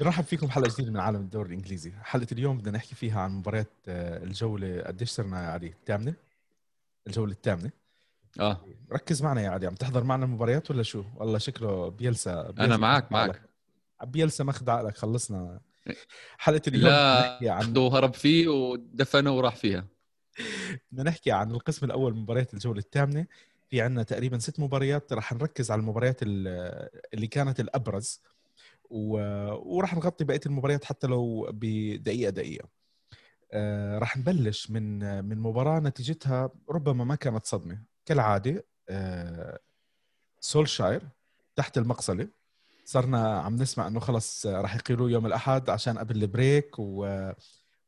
نرحب 0.00 0.24
فيكم 0.24 0.50
حلقه 0.50 0.72
جديدة 0.74 0.90
من 0.90 1.00
عالم 1.00 1.20
الدوري 1.20 1.48
الإنجليزي. 1.48 1.92
حلقة 2.02 2.26
اليوم 2.32 2.58
بدنا 2.58 2.78
نحكي 2.78 2.94
فيها 2.94 3.20
عن 3.20 3.32
مباريات 3.32 3.70
آه، 3.88 4.24
الجولة 4.24 4.82
قديش 4.82 5.10
صرنا 5.10 5.44
يا 5.44 5.48
علي 5.48 5.66
الثامنة؟ 5.66 6.14
الجولة 7.06 7.32
الثامنة. 7.32 7.70
آه. 8.40 8.60
ركز 8.92 9.22
معنا 9.22 9.42
يا 9.42 9.50
علي 9.50 9.66
عم 9.66 9.74
تحضر 9.74 10.04
معنا 10.04 10.24
المباريات 10.24 10.70
ولا 10.70 10.82
شو؟ 10.82 11.04
والله 11.16 11.38
شكله 11.38 11.88
بيلسا, 11.88 12.42
بيلسا 12.42 12.64
أنا 12.64 12.76
معك 12.76 13.12
معك. 13.12 13.42
بيلسا 14.04 14.44
ماخذ 14.44 14.70
عقلك 14.70 14.96
خلصنا. 14.96 15.60
حلقة 16.38 16.62
اليوم 16.68 16.84
لا 16.84 17.38
عن... 17.42 17.76
هرب 17.76 18.14
فيه 18.14 18.48
ودفنه 18.48 19.32
وراح 19.36 19.56
فيها. 19.56 19.84
بدنا 20.92 21.10
نحكي 21.10 21.32
عن 21.32 21.50
القسم 21.50 21.86
الأول 21.86 22.16
مباريات 22.16 22.54
الجولة 22.54 22.78
الثامنة. 22.78 23.26
في 23.70 23.80
عندنا 23.80 24.02
تقريبا 24.02 24.38
ست 24.38 24.60
مباريات 24.60 25.12
راح 25.12 25.32
نركز 25.32 25.70
على 25.70 25.80
المباريات 25.80 26.18
اللي 26.22 27.26
كانت 27.30 27.60
الأبرز. 27.60 28.20
و... 28.92 29.16
وراح 29.76 29.94
نغطي 29.94 30.24
بقية 30.24 30.40
المباريات 30.46 30.84
حتى 30.84 31.06
لو 31.06 31.48
بدقيقة 31.52 32.30
دقيقة. 32.30 32.68
آه 33.52 33.98
راح 33.98 34.16
نبلش 34.16 34.70
من 34.70 35.24
من 35.24 35.38
مباراة 35.38 35.80
نتيجتها 35.80 36.50
ربما 36.70 37.04
ما 37.04 37.14
كانت 37.14 37.46
صدمة. 37.46 37.82
كالعادة 38.06 38.64
آه 38.88 39.58
سولشاير 40.40 41.08
تحت 41.56 41.78
المقصلة. 41.78 42.28
صرنا 42.84 43.40
عم 43.40 43.56
نسمع 43.56 43.86
إنه 43.86 44.00
خلص 44.00 44.46
راح 44.46 44.74
يقيلوه 44.74 45.10
يوم 45.10 45.26
الأحد 45.26 45.70
عشان 45.70 45.98
قبل 45.98 46.22
البريك 46.22 46.78
و... 46.78 47.30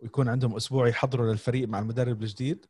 ويكون 0.00 0.28
عندهم 0.28 0.56
أسبوع 0.56 0.88
يحضروا 0.88 1.32
للفريق 1.32 1.68
مع 1.68 1.78
المدرب 1.78 2.22
الجديد. 2.22 2.66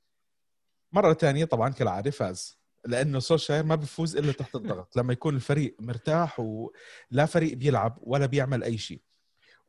مرة 0.93 1.13
ثانية 1.13 1.45
طبعا 1.45 1.69
كالعادة 1.69 2.11
فاز. 2.11 2.64
لأنه 2.87 3.19
سولشاير 3.19 3.65
ما 3.65 3.75
بفوز 3.75 4.17
إلا 4.17 4.33
تحت 4.33 4.57
الضغط. 4.57 4.97
لما 4.97 5.13
يكون 5.13 5.35
الفريق 5.37 5.77
مرتاح 5.81 6.41
ولا 6.41 7.27
فريق 7.27 7.57
بيلعب 7.57 7.99
ولا 8.03 8.27
بيعمل 8.27 8.63
أي 8.65 8.79
شيء. 8.79 9.01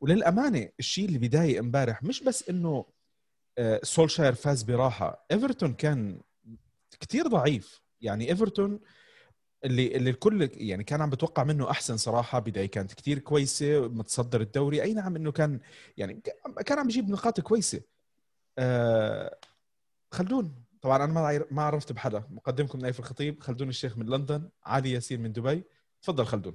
وللأمانة 0.00 0.68
الشيء 0.78 1.06
اللي 1.06 1.18
بيضايق 1.18 1.58
امبارح 1.58 2.02
مش 2.02 2.22
بس 2.22 2.48
إنه 2.48 2.86
آه، 3.58 3.80
سولشاير 3.82 4.34
فاز 4.34 4.62
براحة. 4.62 5.26
إيفرتون 5.32 5.74
كان 5.74 6.20
كتير 7.00 7.26
ضعيف. 7.26 7.80
يعني 8.00 8.28
إيفرتون 8.30 8.80
اللي 9.64 9.96
اللي 9.96 10.10
الكل 10.10 10.50
يعني 10.52 10.84
كان 10.84 11.00
عم 11.00 11.10
بتوقع 11.10 11.44
منه 11.44 11.70
أحسن 11.70 11.96
صراحة. 11.96 12.38
بداية 12.38 12.66
كانت 12.66 12.92
كتير 12.92 13.18
كويسة 13.18 13.88
متصدر 13.88 14.40
الدوري. 14.40 14.82
أي 14.82 14.94
نعم 14.94 15.16
إنه 15.16 15.32
كان 15.32 15.60
يعني 15.96 16.22
كان 16.66 16.78
عم 16.78 16.86
بيجيب 16.86 17.10
نقاط 17.10 17.40
كويسة. 17.40 17.80
آه 18.58 19.38
خلدون. 20.12 20.65
طبعا 20.86 21.04
أنا 21.04 21.12
ما 21.12 21.44
ما 21.50 21.62
عرفت 21.62 21.92
بحدا. 21.92 22.24
مقدمكم 22.30 22.78
نايف 22.78 22.98
الخطيب 22.98 23.40
خلدون 23.40 23.68
الشيخ 23.68 23.98
من 23.98 24.06
لندن 24.06 24.48
علي 24.64 24.92
ياسين 24.92 25.22
من 25.22 25.32
دبي. 25.32 25.62
تفضل 26.02 26.24
خلدون. 26.24 26.54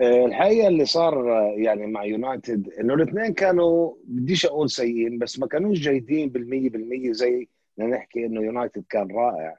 آه، 0.00 0.26
الحقيقة 0.26 0.68
اللي 0.68 0.84
صار 0.84 1.38
آه، 1.38 1.54
يعني 1.56 1.86
مع 1.86 2.04
يونايتد 2.04 2.68
إنه 2.80 2.94
الاثنين 2.94 3.34
كانوا 3.34 3.94
بديش 4.04 4.46
أقول 4.46 4.70
سيئين 4.70 5.18
بس 5.18 5.38
ما 5.38 5.46
كانوش 5.46 5.78
جيدين 5.78 6.28
بالمية 6.28 6.70
بالمية 6.70 7.12
زي 7.12 7.48
ما 7.78 7.86
نحكي 7.86 8.26
إنه 8.26 8.42
يونايتد 8.42 8.84
كان 8.90 9.10
رائع. 9.10 9.56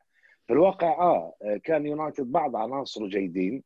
في 0.48 0.54
الواقع 0.54 0.88
آه 0.90 1.34
كان 1.64 1.86
يونايتد 1.86 2.32
بعض 2.32 2.56
عناصره 2.56 3.08
جيدين. 3.08 3.64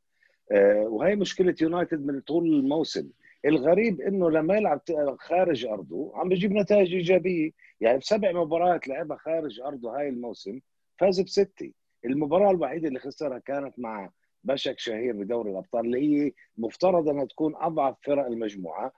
آه، 0.51 0.79
وهي 0.87 1.15
مشكلة 1.15 1.55
يونايتد 1.61 2.05
من 2.05 2.19
طول 2.21 2.47
الموسم. 2.47 3.09
الغريب 3.45 4.01
إنه 4.01 4.31
لما 4.31 4.57
يلعب 4.57 4.81
خارج 5.19 5.65
أرضه 5.65 6.11
عم 6.15 6.29
بيجيب 6.29 6.51
نتائج 6.51 6.93
إيجابية. 6.95 7.65
يعني 7.81 7.97
بسبع 7.97 8.31
مباريات 8.31 8.87
لعبها 8.87 9.17
خارج 9.17 9.59
ارضه 9.59 9.97
هاي 9.97 10.09
الموسم 10.09 10.59
فاز 10.99 11.21
بسته 11.21 11.71
المباراة 12.05 12.51
الوحيدة 12.51 12.87
اللي 12.87 12.99
خسرها 12.99 13.39
كانت 13.39 13.79
مع 13.79 14.09
بشك 14.43 14.79
شهير 14.79 15.13
بدوري 15.13 15.51
الأبطال 15.51 15.85
اللي 15.85 16.25
هي 16.25 16.31
مفترض 16.57 17.09
أنها 17.09 17.25
تكون 17.25 17.55
أضعف 17.55 17.95
فرق 18.03 18.25
المجموعة. 18.25 18.91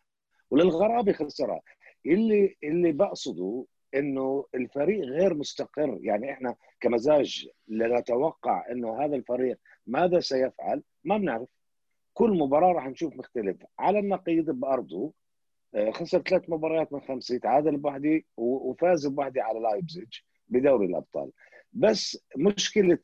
وللغرابة 0.51 1.11
خسرها. 1.11 1.61
اللي 2.05 2.55
اللي 2.63 2.91
بقصده 2.91 3.65
إنه 3.95 4.45
الفريق 4.55 5.05
غير 5.05 5.33
مستقر. 5.33 5.97
يعني 6.01 6.31
إحنا 6.31 6.55
كمزاج 6.79 7.47
لنتوقع 7.67 8.71
إنه 8.71 9.05
هذا 9.05 9.15
الفريق 9.15 9.57
ماذا 9.87 10.19
سيفعل؟ 10.19 10.83
ما 11.03 11.17
بنعرف. 11.17 11.49
كل 12.13 12.29
مباراة 12.29 12.71
راح 12.71 12.87
نشوف 12.87 13.15
مختلف. 13.15 13.57
على 13.79 13.99
النقيض 13.99 14.51
بأرضه 14.51 15.13
خسر 15.91 16.19
ثلاث 16.21 16.49
مباريات 16.49 16.93
من 16.93 17.01
خمسة 17.01 17.37
تعادل 17.37 17.77
بوحده 17.77 18.21
وفاز 18.37 19.07
بوحده 19.07 19.43
على 19.43 19.59
لايبزيج 19.59 20.19
بدوري 20.47 20.85
الأبطال. 20.85 21.31
بس 21.73 22.25
مشكلة 22.37 22.97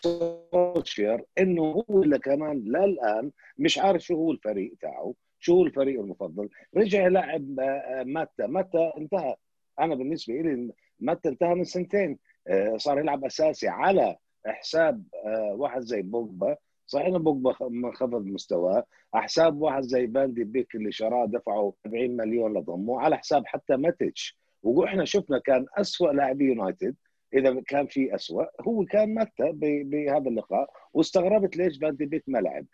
سولشير 0.00 1.24
إنه 1.38 1.62
هو 1.62 2.02
اللي 2.02 2.18
كمان 2.18 2.58
للان 2.58 3.30
مش 3.58 3.78
عارف 3.78 4.02
شو 4.02 4.14
هو 4.14 4.32
الفريق 4.32 4.74
تاعه 4.80 5.14
شو 5.38 5.54
هو 5.54 5.64
الفريق 5.66 6.00
المفضل. 6.00 6.48
رجع 6.76 7.06
لعب 7.06 7.60
آه، 7.60 8.02
ماتا 8.06 8.46
ماتا 8.46 8.92
انتهى. 8.98 9.36
أنا 9.80 9.94
بالنسبة 9.94 10.34
لي 10.34 10.72
ماتا 11.00 11.28
انتهى 11.28 11.54
من 11.54 11.64
سنتين. 11.64 12.18
آه، 12.48 12.76
صار 12.76 12.98
يلعب 12.98 13.24
أساسي 13.24 13.68
على 13.68 14.16
حساب 14.46 15.04
واحد 15.52 15.80
زي 15.80 16.02
بوجبا. 16.02 16.56
صحيح 16.88 17.06
إنه 17.06 17.18
بوجبا 17.18 17.54
انخفض 17.62 18.26
مستواه. 18.26 18.84
حساب 19.14 19.60
واحد 19.62 19.82
زي 19.82 20.06
فان 20.06 20.25
دي 20.25 20.44
بيك 20.44 20.74
اللي 20.74 20.92
شراه 20.92 21.26
دفعوا 21.26 21.72
70 21.84 22.16
مليون 22.16 22.58
لضمه 22.58 23.00
على 23.00 23.18
حساب 23.18 23.46
حتى 23.46 23.76
ماتيتش. 23.76 24.38
وإحنا 24.62 25.04
شفنا 25.04 25.38
كان 25.38 25.66
اسوء 25.74 26.12
لاعبي 26.12 26.44
يونايتد. 26.44 26.94
إذا 27.34 27.60
كان 27.66 27.86
في 27.86 28.14
اسوء 28.14 28.46
هو 28.60 28.84
كان 28.84 29.14
ماتا 29.14 29.52
بهذا 29.84 30.28
اللقاء 30.28 30.70
واستغربت 30.92 31.56
ليش 31.56 31.78
فان 31.78 31.92
دي 31.92 32.06
بيك 32.06 32.24
ما 32.26 32.38
لعب. 32.38 32.66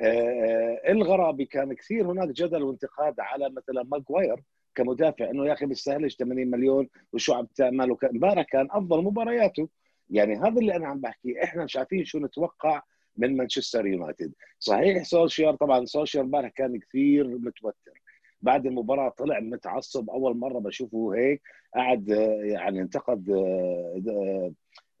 آه 0.00 0.80
الغرابي 0.88 1.44
كان 1.44 1.72
كثير 1.72 2.12
هناك 2.12 2.28
جدل 2.28 2.62
وانتقاد 2.62 3.20
على 3.20 3.50
مثلا 3.50 3.82
ماجواير 3.82 4.42
كمدافع 4.74 5.30
إنه 5.30 5.46
يا 5.46 5.52
أخي 5.52 5.66
بيستاهلش 5.66 6.16
80 6.16 6.50
مليون 6.50 6.88
وشو 7.12 7.34
عم 7.34 7.46
تعمل 7.46 7.96
امبارح 8.04 8.46
كان 8.52 8.68
أفضل 8.70 9.04
مبارياته. 9.04 9.68
يعني 10.10 10.36
هذا 10.36 10.60
اللي 10.60 10.76
أنا 10.76 10.88
عم 10.88 11.00
بحكي 11.00 11.44
إحنا 11.44 11.66
شايفين 11.66 12.04
شو 12.04 12.18
نتوقع 12.18 12.82
من 13.16 13.36
مانشستر 13.36 13.86
يونايتد. 13.86 14.32
صحيح 14.58 15.02
سولشير 15.02 15.54
طبعا 15.54 15.84
سولشير 15.84 16.20
امبارح 16.20 16.50
كان 16.50 16.78
كثير 16.78 17.28
متوتر. 17.28 18.02
بعد 18.42 18.66
المباراة 18.66 19.08
طلع 19.08 19.40
متعصب 19.40 20.10
أول 20.10 20.36
مرة 20.36 20.58
بشوفه 20.58 21.14
هيك. 21.14 21.42
قاعد 21.74 22.08
يعني 22.42 22.80
انتقد 22.80 23.30
آه، 23.30 24.52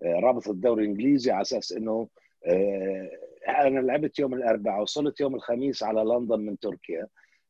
آه، 0.02 0.20
رابط 0.20 0.48
الدوري 0.48 0.84
الإنجليزي 0.84 1.30
على 1.30 1.42
أساس 1.42 1.72
إنه 1.72 2.08
آه، 2.46 3.10
أنا 3.48 3.80
لعبت 3.80 4.18
يوم 4.18 4.34
الأربعاء 4.34 4.82
وصلت 4.82 5.20
يوم 5.20 5.34
الخميس 5.34 5.82
على 5.82 6.00
لندن 6.00 6.40
من 6.40 6.58
تركيا. 6.58 7.06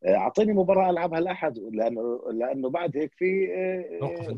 أعطيني 0.06 0.52
مباراة 0.52 0.90
ألعبها 0.90 1.18
الاحد 1.18 1.58
لأنه 1.58 2.20
لأنه 2.32 2.70
بعد 2.70 2.96
هيك 2.96 3.12
في 3.14 3.48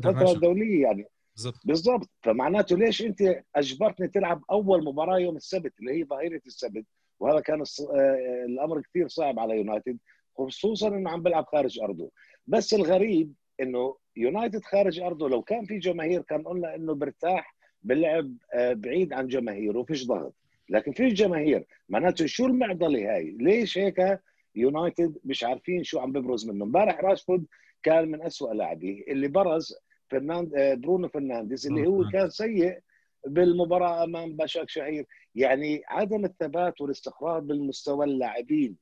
فترة 0.03 0.33
دولية 0.33 0.81
يعني. 0.81 1.05
بالضبط. 1.35 1.55
بالضبط. 1.65 2.09
فمعناته 2.21 2.77
ليش 2.77 3.01
انت 3.01 3.43
أجبرتني 3.55 4.07
تلعب 4.07 4.43
أول 4.51 4.83
مباراة 4.83 5.19
يوم 5.19 5.35
السبت 5.35 5.73
اللي 5.79 5.91
هي 5.91 6.03
ظهيره 6.03 6.41
السبت؟ 6.47 6.85
وهذا 7.19 7.39
كان 7.39 7.61
آه، 7.61 8.45
الأمر 8.45 8.81
كثير 8.81 9.07
صعب 9.07 9.39
على 9.39 9.57
يونايتد 9.57 9.97
خصوصا 10.37 10.87
إنه 10.87 11.09
عم 11.09 11.23
بيلعب 11.23 11.45
خارج 11.45 11.79
أرضه. 11.79 12.11
بس 12.47 12.73
الغريب 12.73 13.33
إنه 13.61 13.95
يونايتد 14.15 14.63
خارج 14.63 14.99
أرضه 14.99 15.29
لو 15.29 15.41
كان 15.41 15.65
في 15.65 15.77
جماهير 15.77 16.21
كان 16.21 16.43
قلنا 16.43 16.75
إنه 16.75 16.93
برتاح 16.93 17.55
باللعب 17.83 18.33
آه، 18.53 18.73
بعيد 18.73 19.13
عن 19.13 19.27
جماهيره 19.27 19.79
وفيش 19.79 20.07
ضغط. 20.07 20.35
لكن 20.69 20.91
في 20.91 21.07
جماهير 21.07 21.65
معناته 21.89 22.25
شو 22.25 22.45
المعضلة 22.45 23.15
هاي؟ 23.15 23.37
ليش 23.39 23.77
هيك 23.77 24.19
يونايتد 24.55 25.17
مش 25.25 25.43
عارفين 25.43 25.83
شو 25.83 25.99
عم 25.99 26.11
ببرز 26.11 26.49
منه؟ 26.49 26.65
امبارح 26.65 26.99
راشفورد 26.99 27.45
كان 27.83 28.11
من 28.11 28.21
أسوأ 28.21 28.53
لاعبيه 28.53 29.03
اللي 29.07 29.27
برز 29.27 29.75
فرناند 30.19 30.55
آه، 30.55 30.73
برونو 30.73 31.07
فرنانديز 31.07 31.67
اللي 31.67 31.87
هو 31.87 32.09
كان 32.09 32.29
سيء 32.29 32.79
بالمباراة 33.27 34.03
أمام 34.03 34.35
باشاك 34.35 34.69
شهير. 34.69 35.05
يعني 35.35 35.81
عدم 35.87 36.25
الثبات 36.25 36.81
والاستقرار 36.81 37.39
بالمستوى 37.39 38.05
اللاعبين 38.05 38.75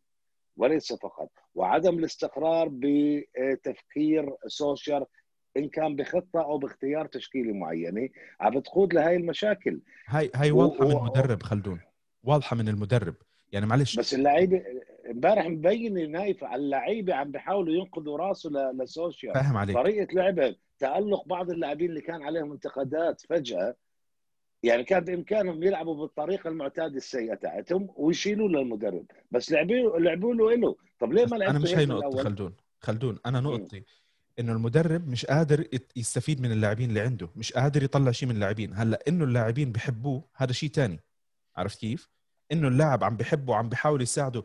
وليس 0.58 0.94
فقط. 0.94 1.30
وعدم 1.56 2.00
الاستقرار 2.00 2.70
بتفكير 2.72 4.36
سولشاير 4.48 5.06
إن 5.58 5.70
كان 5.70 5.96
بخطة 5.96 6.42
أو 6.42 6.58
باختيار 6.58 7.06
تشكيله 7.06 7.54
معينة. 7.54 8.10
عم 8.42 8.60
بتقود 8.60 8.94
لهي 8.94 9.16
المشاكل. 9.16 9.80
هاي 10.08 10.32
هاي 10.36 10.52
واضحة 10.52 10.86
و... 10.86 10.88
من 10.88 10.96
المدرب 10.96 11.44
خلدون. 11.44 11.80
واضحة 12.24 12.56
من 12.56 12.68
المدرب. 12.68 13.16
يعني 13.52 13.66
معلش. 13.66 14.00
بس 14.00 14.14
اللعيبه 14.14 14.64
امبارح 15.12 15.46
مبين 15.46 16.12
نايف 16.12 16.44
على 16.44 16.62
اللعيبة 16.62 17.14
عم 17.14 17.32
بيحاولوا 17.32 17.74
ينقذوا 17.74 18.18
راسه 18.18 18.50
لسولشاير. 18.50 19.34
فاهم 19.34 19.58
عليك. 19.58 19.76
طريقة 19.76 20.14
لعبه 20.14 20.56
تالق 20.84 21.28
بعض 21.28 21.50
اللاعبين 21.50 21.90
اللي 21.90 22.02
كان 22.02 22.24
عليهم 22.24 22.52
انتقادات 22.52 23.22
فجأة 23.22 23.76
يعني 24.64 24.84
كان 24.84 25.04
بإمكانهم 25.04 25.64
يلعبوا 25.64 25.96
بالطريقة 25.96 26.48
المعتادة 26.48 26.98
السيئة 26.98 27.36
تاعتهم 27.36 27.90
ويشيلوا 27.96 28.48
للمدرب 28.50 29.06
بس 29.32 29.52
لعبوا 29.52 30.00
لعبوا 30.00 30.34
له 30.36 30.56
له 30.56 30.76
طب 31.00 31.14
ليه 31.14 31.26
ما 31.26 31.36
لعبوا 31.36 31.52
أنا 31.52 31.60
مش 31.60 31.76
هي 31.76 31.86
نقطتي 31.86 32.24
خلدون. 32.24 32.54
خلدون 32.80 33.20
أنا 33.26 33.40
نقطتي 33.40 33.84
إنه 34.40 34.52
المدرب 34.54 35.08
مش 35.08 35.26
قادر 35.26 35.68
يستفيد 35.96 36.42
من 36.42 36.52
اللاعبين 36.52 36.90
اللي 36.90 37.00
عنده 37.00 37.30
مش 37.36 37.54
قادر 37.54 37.84
يطلع 37.84 38.12
شيء 38.12 38.30
من 38.30 38.36
اللاعبين. 38.36 38.74
هلأ 38.74 39.00
إنه 39.08 39.24
اللاعبين 39.24 39.72
بحبوه 39.72 40.24
هذا 40.36 40.52
شيء 40.52 40.70
تاني. 40.70 41.00
عرفت 41.56 41.80
كيف؟ 41.80 42.10
إنه 42.52 42.68
اللاعب 42.68 43.04
عم 43.04 43.18
بحبه 43.18 43.56
عم 43.56 43.70
بحاول 43.70 44.02
يساعده. 44.02 44.44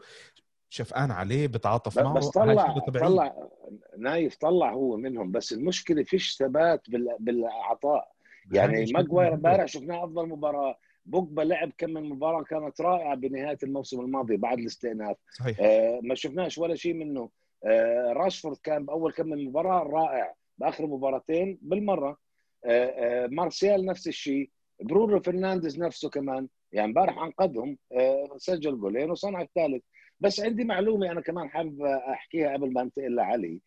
شفقان 0.70 1.10
عليه 1.10 1.46
بتعاطف 1.46 1.98
معه 1.98 2.14
بس 2.14 2.28
طلع. 2.28 2.78
طلع 2.78 3.48
نايف 3.98 4.36
طلع 4.36 4.72
هو 4.72 4.96
منهم 4.96 5.30
بس 5.32 5.52
المشكلة 5.52 6.02
فيش 6.02 6.36
ثبات 6.36 6.90
بال- 6.90 7.16
بالعطاء. 7.20 8.08
يعني 8.52 8.92
ماجواير. 8.92 9.34
امبارح 9.34 9.66
شفناه 9.66 10.04
أفضل 10.04 10.28
مباراة. 10.28 10.78
بوجبا 11.06 11.42
لعب 11.42 11.72
كم 11.78 11.90
من 11.90 12.08
مباراة 12.08 12.42
كانت 12.42 12.80
رائعة 12.80 13.14
بنهاية 13.14 13.58
الموسم 13.62 14.00
الماضي 14.00 14.36
بعد 14.36 14.58
الاستئناف. 14.58 15.16
صحيح. 15.38 15.56
آه، 15.60 16.00
ما 16.02 16.14
شفناش 16.14 16.58
ولا 16.58 16.74
شيء 16.74 16.94
منه. 16.94 17.30
آه، 17.64 18.12
راشفورد 18.12 18.56
كان 18.62 18.86
بأول 18.86 19.12
كم 19.12 19.26
من 19.26 19.44
مباراة 19.44 19.82
رائع 19.82 20.34
بآخر 20.58 20.86
مباراتين 20.86 21.58
بالمرة. 21.62 22.16
آه، 22.64 22.86
آه، 23.24 23.26
مارسيال 23.26 23.86
نفس 23.86 24.08
الشيء. 24.08 24.50
برونو 24.80 25.20
فرنانديز 25.20 25.78
نفسه 25.78 26.10
كمان. 26.10 26.48
يعني 26.72 26.88
امبارح 26.88 27.18
أنقذهم. 27.18 27.78
آه، 27.92 28.28
سجل 28.36 28.80
جولين 28.80 29.10
وصنع 29.10 29.40
الثالث. 29.40 29.82
بس 30.20 30.40
عندي 30.40 30.64
معلومة 30.64 31.10
أنا 31.10 31.20
كمان 31.20 31.48
حابب 31.50 31.82
أحكيها 31.82 32.52
قبل 32.52 32.72
ما 32.72 32.82
أنتقل 32.82 33.14
لعلي. 33.14 33.54
آه، 33.54 33.60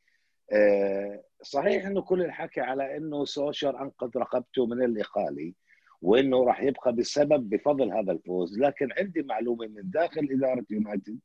صحيح 1.41 1.85
إنه 1.85 2.01
كل 2.01 2.21
الحكي 2.21 2.61
على 2.61 2.97
إنه 2.97 3.25
سوشر 3.25 3.81
أنقذ 3.81 4.09
رقبته 4.17 4.65
من 4.65 4.83
الاقاله 4.83 5.53
وإنه 6.01 6.43
راح 6.43 6.61
يبقى 6.63 6.93
بسبب 6.93 7.49
بفضل 7.49 7.91
هذا 7.91 8.11
الفوز 8.11 8.59
لكن 8.59 8.87
عندي 8.97 9.21
معلومة 9.21 9.67
من 9.67 9.89
داخل 9.89 10.27
إدارة 10.31 10.65
يونايتد 10.69 11.19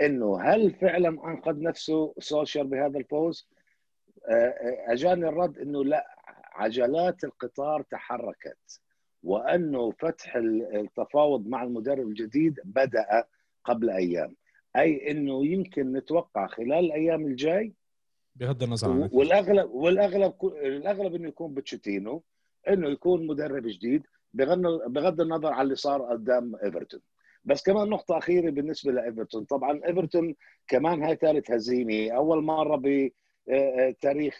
إنه 0.00 0.40
هل 0.40 0.70
فعلا 0.74 1.08
أنقذ 1.08 1.62
نفسه 1.62 2.14
سوشر 2.18 2.62
بهذا 2.62 2.98
الفوز؟ 2.98 3.48
آه، 4.28 4.32
آه، 4.32 4.92
أجاني 4.92 5.28
الرد 5.28 5.58
إنه 5.58 5.84
لا 5.84 6.06
عجلات 6.52 7.24
القطار 7.24 7.82
تحركت 7.82 8.80
وأنه 9.22 9.90
فتح 9.90 10.36
التفاوض 10.74 11.46
مع 11.46 11.62
المدرب 11.62 12.08
الجديد 12.08 12.60
بدأ 12.64 13.24
قبل 13.64 13.90
أيام 13.90 14.36
أي 14.76 15.10
إنه 15.10 15.46
يمكن 15.46 15.92
نتوقع 15.92 16.46
خلال 16.46 16.72
الأيام 16.84 17.26
الجاي 17.26 17.72
بغض 18.36 18.62
النظر 18.62 18.90
عن. 18.90 19.08
والاغلب 19.12 19.70
والأغلب 19.70 20.34
الأغلب 20.44 21.14
إنه 21.14 21.28
يكون 21.28 21.54
بوتشيتينو 21.54 22.22
إنه 22.68 22.88
يكون 22.88 23.26
مدرب 23.26 23.66
جديد 23.66 24.02
بغض 24.34 24.60
بغض 24.86 25.20
النظر 25.20 25.52
عن 25.52 25.64
اللي 25.64 25.74
صار 25.74 26.02
قدام 26.02 26.56
إيفرتون. 26.64 27.00
بس 27.44 27.62
كمان 27.62 27.88
نقطة 27.88 28.18
أخيرة 28.18 28.50
بالنسبة 28.50 28.92
لإيفرتون. 28.92 29.44
طبعا 29.44 29.80
إيفرتون 29.86 30.34
كمان 30.68 31.02
هاي 31.02 31.16
ثالث 31.16 31.50
هزيمة 31.50 32.10
أول 32.10 32.44
مرة 32.44 32.82
بتاريخ 33.46 34.34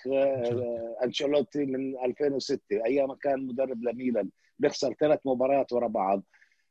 أنشيلوتي. 1.05 1.65
من 1.65 1.99
2006 2.05 2.85
أيام 2.85 3.13
كان 3.13 3.47
مدرب 3.47 3.85
لميلان 3.85 4.29
بيخسر 4.59 4.95
ثلاث 5.01 5.21
مباريات 5.25 5.73
ورا 5.73 5.89
بعض. 5.89 6.23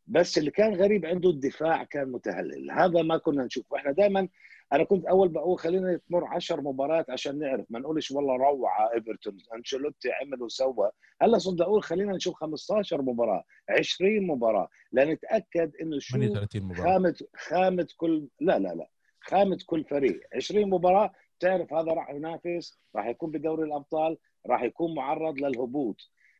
بس 0.07 0.37
اللي 0.37 0.51
كان 0.51 0.73
غريب 0.75 1.05
عنده 1.05 1.29
الدفاع 1.29 1.83
كان 1.83 2.11
متهلل. 2.11 2.71
هذا 2.71 3.01
ما 3.01 3.17
كنا 3.17 3.43
نشوفه. 3.45 3.77
إحنا 3.77 3.91
دائما 3.91 4.27
أنا 4.73 4.83
كنت 4.83 5.05
أول 5.05 5.29
بقول 5.29 5.59
خلينا 5.59 5.99
تمر 6.09 6.25
10 6.25 6.61
مباريات 6.61 7.09
عشان 7.09 7.39
نعرف 7.39 7.65
ما 7.69 7.79
نقولش 7.79 8.11
والله 8.11 8.35
روعة 8.35 8.93
إيفرتون 8.93 9.37
أنشيلوتي 9.55 10.09
عمل 10.11 10.43
وسوى. 10.43 10.91
هلأ 11.21 11.37
صرت 11.37 11.61
أقول 11.61 11.83
خلينا 11.83 12.13
نشوف 12.15 12.35
15 12.35 13.01
مباراة 13.01 13.43
20 13.69 14.27
مباراة 14.27 14.67
لنتأكد 14.91 15.71
إنه 15.81 15.99
شو 15.99 16.17
38 16.17 16.63
مباراة. 16.63 16.83
خامه 16.83 17.15
خامه 17.35 17.87
كل 17.97 18.27
لا 18.41 18.59
لا 18.59 18.73
لا 18.75 18.89
خامه 19.21 19.57
كل 19.65 19.83
فريق. 19.83 20.21
20 20.35 20.69
مباراة 20.69 21.11
تعرف 21.39 21.73
هذا 21.73 21.91
راح 21.93 22.09
ينافس 22.09 22.79
راح 22.95 23.07
يكون 23.07 23.31
بدوري 23.31 23.63
الأبطال 23.63 24.17
راح 24.47 24.63
يكون 24.63 24.95
معرض 24.95 25.39
للهبوط. 25.39 25.95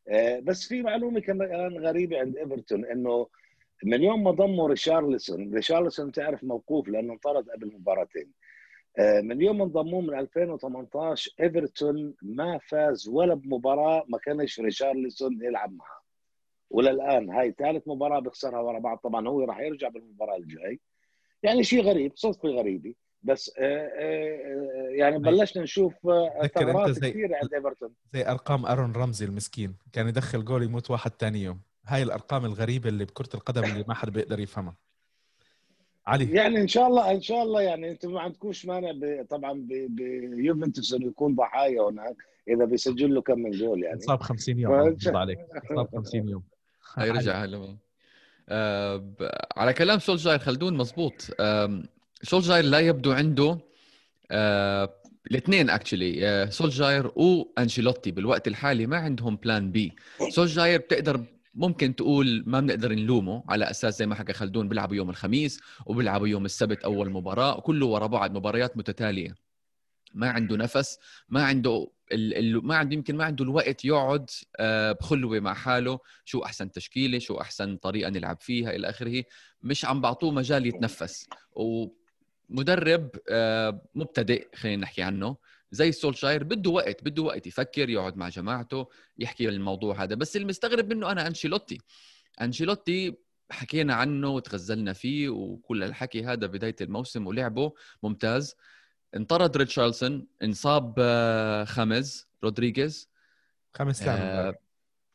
آه، 0.07 0.39
بس 0.39 0.67
في 0.67 0.81
معلومة 0.81 1.19
كمان 1.19 1.77
غريبة 1.77 2.19
عند 2.19 2.37
إيفرتون 2.37 2.85
إنه 2.85 3.27
من 3.83 4.03
يوم 4.03 4.23
ما 4.23 4.31
ضموا 4.31 4.67
ريشارلسون 4.67 5.53
ريشارلسون 5.53 6.11
تعرف 6.11 6.43
موقوف 6.43 6.87
لأنه 6.87 7.13
انطرد 7.13 7.49
قبل 7.49 7.73
مباراتين. 7.73 8.31
آه، 8.97 9.21
من 9.21 9.41
يوم 9.41 9.57
ما 9.57 9.63
انضموه 9.63 10.01
من 10.01 10.19
2018 10.19 11.31
إيفرتون 11.39 12.13
ما 12.21 12.57
فاز 12.57 13.07
ولا 13.07 13.33
بمباراة 13.33 14.05
ما 14.07 14.17
كانش 14.17 14.59
ريشارلسون 14.59 15.43
يلعب 15.43 15.73
معها 15.73 15.99
وللآن 16.69 17.29
هاي 17.29 17.55
ثالث 17.59 17.87
مباراة 17.87 18.19
بيخسرها 18.19 18.59
ورا 18.59 18.79
بعض. 18.79 18.97
طبعا 18.97 19.27
هو 19.27 19.43
راح 19.43 19.59
يرجع 19.59 19.89
بالمباراة 19.89 20.37
الجاي. 20.37 20.79
يعني 21.43 21.63
شيء 21.63 21.81
غريب 21.81 22.11
صدفة 22.15 22.49
غريبة. 22.49 22.93
بس 23.23 23.51
آه، 23.57 23.91
آه، 23.99 24.89
يعني 24.89 25.19
بلشنا 25.19 25.63
نشوف 25.63 25.93
ثغرات 26.55 26.99
كثيرة 26.99 27.37
عند 27.37 27.53
إيفرتون. 27.53 27.93
زي 28.13 28.27
أرقام 28.27 28.65
أرون 28.65 28.91
رمزي 28.91 29.25
المسكين. 29.25 29.75
كان 29.93 30.07
يدخل 30.07 30.45
جول 30.45 30.63
يموت 30.63 30.91
واحد 30.91 31.11
تاني 31.11 31.43
يوم. 31.43 31.68
هاي 31.89 32.03
الأرقام 32.03 32.45
الغريبة 32.45 32.89
اللي 32.89 33.05
بكرة 33.05 33.29
القدم 33.33 33.63
اللي 33.63 33.85
ما 33.87 33.93
حدا 33.93 34.11
بيقدر 34.11 34.39
يفهمها. 34.39 34.75
علي. 36.07 36.31
يعني 36.31 36.61
إن 36.61 36.67
شاء 36.67 36.87
الله 36.87 37.11
إن 37.11 37.21
شاء 37.21 37.43
الله 37.43 37.61
يعني 37.61 37.91
أنتم 37.91 38.13
ما 38.13 38.21
عندكوش 38.21 38.65
مانع 38.65 38.91
ب- 38.91 39.25
طبعا 39.29 39.65
بيوفنتوس 39.89 40.93
إنه 40.93 41.07
يكون 41.07 41.35
ضحايا 41.35 41.81
هناك 41.89 42.15
إذا 42.47 42.65
بيسجل 42.65 43.13
له 43.15 43.21
كم 43.21 43.39
من 43.39 43.51
جول 43.51 43.83
يعني. 43.83 43.95
انصاب 43.95 44.21
50 44.21 44.59
يوم 44.59 44.73
عليك. 44.73 45.37
انصاب 45.71 45.87
50 45.97 46.29
يوم. 46.29 46.43
هاي 46.95 47.11
رجع 47.11 47.43
هلا 47.43 47.77
آه 48.49 49.13
على 49.57 49.73
كلام 49.73 49.99
سولجاير 49.99 50.39
خلدون 50.39 50.77
مزبوط. 50.77 51.13
آم، 51.39 51.83
سولجاير 52.23 52.63
لا 52.63 52.79
يبدو 52.79 53.11
عنده 53.11 53.57
آه 54.31 54.93
الاثنين 55.31 55.69
actually 55.69 56.27
آه 56.27 56.45
سولجاير 56.49 57.11
وانشيلوتي 57.15 58.11
بالوقت 58.11 58.47
الحالي 58.47 58.85
ما 58.85 58.97
عندهم 58.97 59.35
plan 59.35 59.71
B 59.71 59.95
سولجاير 60.29 60.79
بتقدر 60.79 61.23
ممكن 61.59 61.95
تقول 61.95 62.43
ما 62.47 62.59
بنقدر 62.59 62.93
نلومه 62.93 63.43
على 63.49 63.69
أساس 63.69 63.97
زي 63.97 64.05
ما 64.05 64.15
حكى 64.15 64.33
خلدون 64.33 64.69
بيلعبوا 64.69 64.95
يوم 64.95 65.09
الخميس 65.09 65.59
وبيلعبوا 65.85 66.27
يوم 66.27 66.45
السبت 66.45 66.83
أول 66.83 67.09
مباراة 67.11 67.59
كله 67.59 67.85
ورا 67.85 68.07
بعض 68.07 68.37
مباريات 68.37 68.77
متتالية. 68.77 69.35
ما 70.13 70.29
عنده 70.29 70.57
نفس 70.57 70.99
ما 71.29 71.43
عنده 71.43 71.91
ال... 72.11 72.37
ال... 72.37 72.65
ما 72.65 72.75
عنده 72.75 72.95
يمكن 72.95 73.15
ما 73.17 73.23
عنده 73.23 73.43
الوقت 73.43 73.85
يقعد 73.85 74.29
آه، 74.59 74.91
بخلوة 74.91 75.39
مع 75.39 75.53
حاله 75.53 75.99
شو 76.25 76.39
أحسن 76.39 76.71
تشكيلة 76.71 77.19
شو 77.19 77.41
أحسن 77.41 77.77
طريقة 77.77 78.09
نلعب 78.09 78.37
فيها 78.41 78.69
إلى 78.75 78.89
آخره. 78.89 79.23
مش 79.63 79.85
عم 79.85 80.01
بعطوه 80.01 80.31
مجال 80.31 80.65
يتنفس. 80.65 81.29
ومدرب 81.51 83.09
آه، 83.29 83.81
مبتدئ 83.95 84.47
خلينا 84.55 84.81
نحكي 84.81 85.01
عنه. 85.01 85.37
زي 85.71 85.91
سولشاير 85.91 86.43
بده 86.43 86.69
وقت 86.71 87.03
بده 87.03 87.23
وقت 87.23 87.47
يفكر 87.47 87.89
يقعد 87.89 88.17
مع 88.17 88.29
جماعته 88.29 88.87
يحكي 89.17 89.49
الموضوع 89.49 90.03
هذا. 90.03 90.15
بس 90.15 90.37
المستغرب 90.37 90.93
منه 90.93 91.11
أنا 91.11 91.27
أنشيلوتي. 91.27 91.77
أنشيلوتي 92.41 93.17
حكينا 93.51 93.93
عنه 93.93 94.29
وتغزلنا 94.29 94.93
فيه 94.93 95.29
وكل 95.29 95.83
الحكي 95.83 96.23
هذا 96.25 96.47
بداية 96.47 96.75
الموسم 96.81 97.27
ولعبه 97.27 97.73
ممتاز. 98.03 98.55
انطرد 99.15 99.57
ريتشارلسون 99.57 100.27
انصاب 100.43 100.95
آه، 100.99 101.63
خمز 101.63 102.27
رودريغيز. 102.43 103.09
خمس 103.73 104.03
لاعب 104.03 104.19
آه،. 104.21 104.55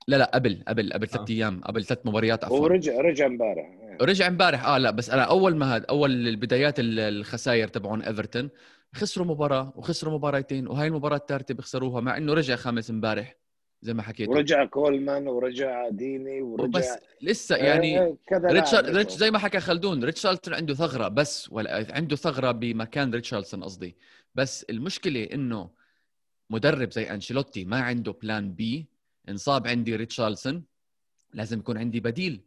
لا 0.08 0.16
لا 0.16 0.30
قبل 0.34 0.62
قبل 0.68 0.92
قبل 0.92 1.06
آه. 1.06 1.10
ثلاث 1.10 1.30
أيام 1.30 1.60
قبل 1.60 1.84
ثلاث 1.84 1.98
مباريات 2.04 2.44
عفوا. 2.44 2.58
ورجع 2.60 3.00
رجع 3.00 3.26
امبارح 3.26 3.66
رجع 4.02 4.26
امبارح 4.26 4.64
آه 4.66 4.78
لا 4.78 4.90
بس 4.90 5.10
أنا 5.10 5.22
أول 5.22 5.56
ما 5.56 5.76
هذا 5.76 5.84
أول 5.84 6.28
البدايات 6.28 6.80
ال- 6.80 7.00
الخسائر 7.00 7.68
تبعون 7.68 8.02
إيفرتون 8.02 8.50
خسروا 8.94 9.26
مباراة 9.26 9.72
وخسروا 9.76 10.14
مباراتين 10.14 10.68
وهاي 10.68 10.86
المباراة 10.86 11.16
الثالثه 11.16 11.54
بيخسروها 11.54 12.00
مع 12.00 12.16
إنه 12.16 12.34
رجع 12.34 12.56
خامس 12.56 12.90
امبارح 12.90 13.36
زي 13.82 13.94
ما 13.94 14.02
حكيت. 14.02 14.28
ورجع 14.28 14.64
كولمان 14.64 15.28
ورجع 15.28 15.88
ديني 15.88 16.42
ورجع 16.42 16.78
بس 16.78 16.98
لسه 17.22 17.56
يعني 17.56 18.00
آه، 18.00 18.16
كذا 18.26 18.48
ريتشارد 18.48 18.96
ريتش 18.96 19.12
زي 19.12 19.30
ما 19.30 19.38
حكى 19.38 19.60
خلدون 19.60 20.04
ريتشارلسون 20.04 20.54
عنده 20.54 20.74
ثغرة 20.74 21.08
بس 21.08 21.52
ولا 21.52 21.86
عنده 21.90 22.16
ثغرة 22.16 22.52
بمكان 22.52 23.14
ريتشارلسون 23.14 23.64
قصدي. 23.64 23.96
بس 24.34 24.64
المشكلة 24.70 25.24
إنه 25.24 25.70
مدرب 26.50 26.92
زي 26.92 27.10
أنشيلوتي 27.10 27.64
ما 27.64 27.80
عنده 27.80 28.12
plan 28.12 28.52
B 28.52 28.86
انصاب 29.28 29.66
عندي 29.66 29.96
ريتشارلسون 29.96 30.64
لازم 31.34 31.58
يكون 31.58 31.78
عندي 31.78 32.00
بديل. 32.00 32.40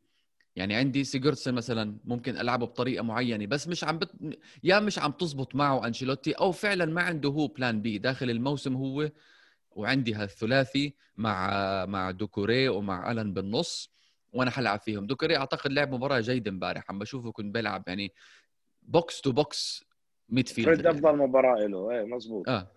يعني 0.57 0.75
عندي 0.75 1.03
سيجورتسون 1.03 1.53
مثلا 1.53 1.97
ممكن 2.05 2.37
ألعبه 2.37 2.65
بطريقة 2.65 3.03
معينة 3.03 3.45
بس 3.45 3.67
مش 3.67 3.83
عم 3.83 3.97
بت... 3.99 4.11
يا 4.63 4.79
مش 4.79 4.99
عم 4.99 5.11
تزبط 5.11 5.55
معه 5.55 5.87
أنشيلوتي 5.87 6.31
أو 6.31 6.51
فعلا 6.51 6.85
ما 6.85 7.01
عنده 7.01 7.29
هو 7.29 7.47
plan 7.47 7.81
B 7.81 7.97
داخل 7.97 8.29
الموسم 8.29 8.75
هو 8.75 9.09
وعندي 9.71 10.13
هالثلاثي 10.13 10.93
مع 11.17 11.49
مع 11.85 12.11
دوكوري 12.11 12.67
ومع 12.69 13.11
الن 13.11 13.33
بالنص 13.33 13.91
وأنا 14.33 14.51
حلعب 14.51 14.79
فيهم. 14.79 15.07
دوكوري 15.07 15.37
أعتقد 15.37 15.71
لعب 15.71 15.93
مباراة 15.93 16.19
جيدة 16.19 16.51
امبارح 16.51 16.83
عم 16.89 16.99
بشوفه 16.99 17.31
كنت 17.31 17.53
بيلعب 17.53 17.83
يعني 17.87 18.13
box 18.81 19.21
to 19.21 19.31
box 19.31 19.85
mid 20.29 20.47
فريد 20.47 20.65
fielder 20.67 20.91
أفضل 20.91 21.17
مباراة 21.17 21.67
له. 21.67 21.91
إيه 21.91 22.05
مزبوط. 22.05 22.49
آه. 22.49 22.71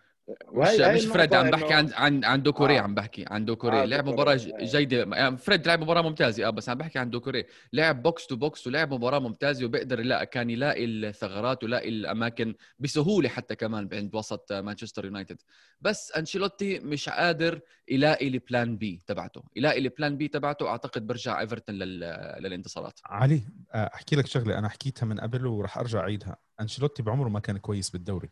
مش 0.52 0.80
مش 0.80 1.06
فريد 1.06 1.34
عم 1.34 1.50
بحكي 1.50 1.74
عن 1.74 1.92
عن 1.92 2.24
عن 2.24 2.42
دوكوري 2.42 2.78
آه. 2.78 2.80
عم 2.82 2.94
بحكي 2.94 3.24
عن 3.28 3.44
دوكوري 3.44 3.82
آه 3.82 3.84
لعب. 3.84 4.08
مباراة 4.08 4.32
آه. 4.34 4.64
جيدة. 4.64 5.16
يعني 5.16 5.36
فريد 5.36 5.66
لعب 5.66 5.80
مباراة 5.82 6.02
ممتازة. 6.02 6.46
آه 6.46 6.50
بس 6.50 6.68
عم 6.68 6.78
بحكي 6.78 6.98
عن 6.98 7.10
دوكوري 7.10 7.44
لعب 7.72 8.02
box 8.02 8.26
to 8.26 8.36
box 8.36 8.66
ولعب 8.66 8.94
مباراة 8.94 9.18
ممتازة 9.18 9.64
وبيقدر 9.66 10.00
يلاقي 10.00 10.26
كان 10.26 10.50
يلاقي 10.50 10.84
الثغرات 10.84 11.64
ويلاقي 11.64 11.88
الأماكن 11.88 12.54
بسهولة 12.78 13.28
حتى 13.28 13.54
كمان 13.56 13.88
عند 13.92 14.14
وسط 14.14 14.52
مانشستر 14.52 15.04
يونايتد. 15.04 15.42
بس 15.80 16.12
أنشيلوتي 16.12 16.78
مش 16.78 17.08
قادر 17.08 17.60
يلاقي 17.88 18.28
ال 18.28 18.38
plan 18.38 18.76
B 18.76 19.02
تبعته. 19.06 19.42
يلاقي 19.56 19.78
ال 19.78 19.86
plan 19.86 20.16
B 20.16 20.28
تبعته 20.28 20.68
أعتقد 20.68 21.06
برجع 21.06 21.40
إيفرتون 21.40 21.74
لل... 21.74 22.00
للانتصارات. 22.40 23.00
علي 23.06 23.42
آه، 23.74 23.90
أحكي 23.94 24.16
لك 24.16 24.26
شغلة 24.26 24.58
أنا 24.58 24.68
حكيتها 24.68 25.06
من 25.06 25.20
قبل 25.20 25.46
وراح 25.46 25.78
أرجع 25.78 26.00
أعيدها. 26.00 26.36
أنشيلوتي 26.60 27.02
بعمره 27.02 27.28
ما 27.28 27.40
كان 27.40 27.58
كويس 27.58 27.90
بالدوري. 27.90 28.28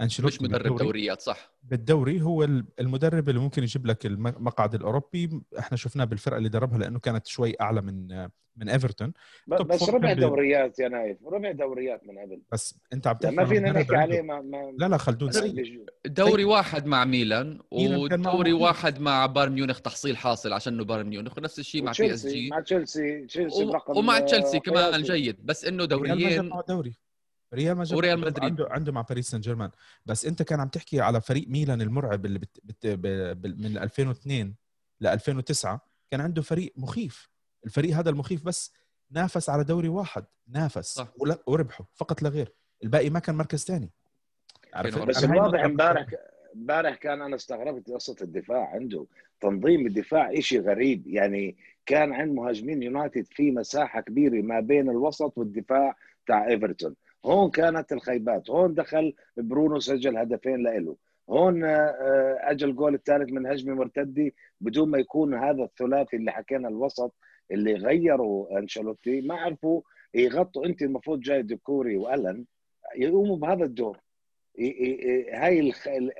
أنشيلوتي 0.00 0.36
مش 0.36 0.42
مدرب 0.42 0.62
بالدوري- 0.62 0.78
دوريات 0.84 1.20
صح. 1.20 1.50
بالدوري 1.62 2.22
هو 2.22 2.44
ال- 2.44 2.64
المدرب 2.80 3.28
اللي 3.28 3.40
ممكن 3.40 3.62
يجيب 3.62 3.86
لك 3.86 4.06
المقعد 4.06 4.74
الأوروبي. 4.74 5.40
إحنا 5.58 5.76
شفناه 5.76 6.04
بالفرقة 6.04 6.36
اللي 6.38 6.48
دربها 6.48 6.78
لأنه 6.78 6.98
كانت 6.98 7.26
شوي 7.26 7.54
أعلى 7.60 7.80
من 7.82 8.28
من 8.56 8.68
إيفرتون. 8.68 9.12
بس 9.46 9.88
ربع 9.88 10.12
دوريات 10.12 10.78
يا 10.78 10.88
نايف 10.88 11.18
ربع 11.26 11.50
دوريات 11.52 12.06
من 12.06 12.18
قبل. 12.18 12.42
بس 12.52 12.78
أنت 12.92 13.06
عم 13.06 13.16
تحكي 13.16 13.34
ما 13.36 13.44
فينا 13.44 13.72
نحكي 13.72 13.96
عليه 13.96 14.22
ما 14.22 14.40
ما 14.40 14.72
لا 14.78 14.88
لا 14.88 14.96
خلدون 14.96 15.32
سيء 15.32 15.84
دوري 16.06 16.44
واحد 16.44 16.86
مع 16.86 17.04
ميلان 17.04 17.58
ودوري. 17.70 18.52
واحد 18.52 19.00
مع 19.00 19.26
بايرن 19.26 19.52
ميونخ 19.52 19.80
تحصيل 19.80 20.16
حاصل 20.16 20.52
عشان 20.52 20.74
إنه 20.74 20.84
بايرن 20.84 21.06
ميونخ 21.06 21.38
ونفس 21.38 21.58
الشيء 21.58 21.82
مع 21.82 21.92
بي 21.98 22.14
اس 22.14 22.26
جي 22.26 22.48
مع 22.50 22.60
تشيلسي 22.60 23.20
تشيلسي 23.26 23.64
برقم 23.64 23.96
ومع 23.96 24.18
تشيلسي 24.20 24.56
آه، 24.56 24.60
كمان. 24.60 25.02
جيد 25.02 25.36
بس 25.46 25.64
إنه 25.64 25.84
دوريين 25.84 26.50
دوري. 26.68 26.94
ريال 27.54 27.84
جاب 27.84 27.96
وريال 27.98 28.20
مدريد. 28.20 28.44
عنده 28.44 28.66
عنده 28.70 28.92
مع 28.92 29.00
باريس 29.00 29.30
سان 29.30 29.40
جيرمان. 29.40 29.70
بس 30.06 30.26
انت 30.26 30.42
كان 30.42 30.60
عم 30.60 30.68
تحكي 30.68 31.00
على 31.00 31.20
فريق 31.20 31.48
ميلان 31.48 31.82
المرعب 31.82 32.26
اللي 32.26 32.38
بت 32.38 32.60
بت 32.64 32.86
ب- 32.86 33.40
ب- 33.42 33.60
من 33.60 33.78
2002 33.78 34.54
ل 35.00 35.06
2009 35.06 35.80
كان 36.10 36.20
عنده 36.20 36.42
فريق 36.42 36.72
مخيف. 36.76 37.30
الفريق 37.64 37.96
هذا 37.96 38.10
المخيف 38.10 38.44
بس 38.44 38.72
نافس 39.10 39.50
على 39.50 39.64
دوري 39.64 39.88
واحد. 39.88 40.24
نافس. 40.48 40.94
صح. 40.94 41.12
ولا- 41.18 41.42
وربحه 41.46 41.88
فقط 41.94 42.22
لا 42.22 42.28
غير. 42.28 42.52
الباقي 42.84 43.10
ما 43.10 43.18
كان 43.18 43.34
مركز 43.34 43.64
ثاني 43.64 43.90
عرفت؟ 44.74 44.98
بس 44.98 45.24
الواضح 45.24 45.60
امبارح 45.64 46.06
امبارح 46.54 46.94
كان 46.94 47.22
أنا 47.22 47.36
استغربت 47.36 47.90
قصة 47.90 48.16
الدفاع 48.22 48.70
عنده. 48.74 49.06
تنظيم 49.40 49.86
الدفاع 49.86 50.40
شيء 50.40 50.60
غريب. 50.62 51.06
يعني 51.06 51.56
كان 51.86 52.12
عند 52.12 52.32
مهاجمين 52.32 52.82
يونايتد 52.82 53.26
في 53.30 53.50
مساحة 53.50 54.00
كبيرة 54.00 54.42
ما 54.42 54.60
بين 54.60 54.90
الوسط 54.90 55.38
والدفاع 55.38 55.96
تاع 56.26 56.46
إيفرتون. 56.48 56.94
هون 57.24 57.50
كانت 57.50 57.92
الخيبات. 57.92 58.50
هون 58.50 58.74
دخل 58.74 59.14
برونو 59.36 59.80
سجل 59.80 60.16
هدفين 60.16 60.62
لإله. 60.62 60.96
هون 61.30 61.64
آه، 61.64 62.38
اجى 62.40 62.64
الجول 62.64 62.94
الثالث 62.94 63.32
من 63.32 63.46
هجمه 63.46 63.74
مرتده 63.74 64.30
بدون 64.60 64.90
ما 64.90 64.98
يكون 64.98 65.34
هذا 65.34 65.64
الثلاثي 65.64 66.16
اللي 66.16 66.32
حكينا 66.32 66.68
الوسط 66.68 67.14
اللي 67.50 67.74
غيروا 67.74 68.58
أنشيلوتي. 68.58 69.20
ما 69.20 69.34
عرفوا 69.34 69.82
يغطوا. 70.14 70.66
أنت 70.66 70.82
المفروض 70.82 71.20
جاي 71.20 71.42
ديكوري 71.42 71.96
وألن 71.96 72.44
يقوموا 72.96 73.36
بهذا 73.36 73.64
الدور. 73.64 73.98
هاي 75.32 75.72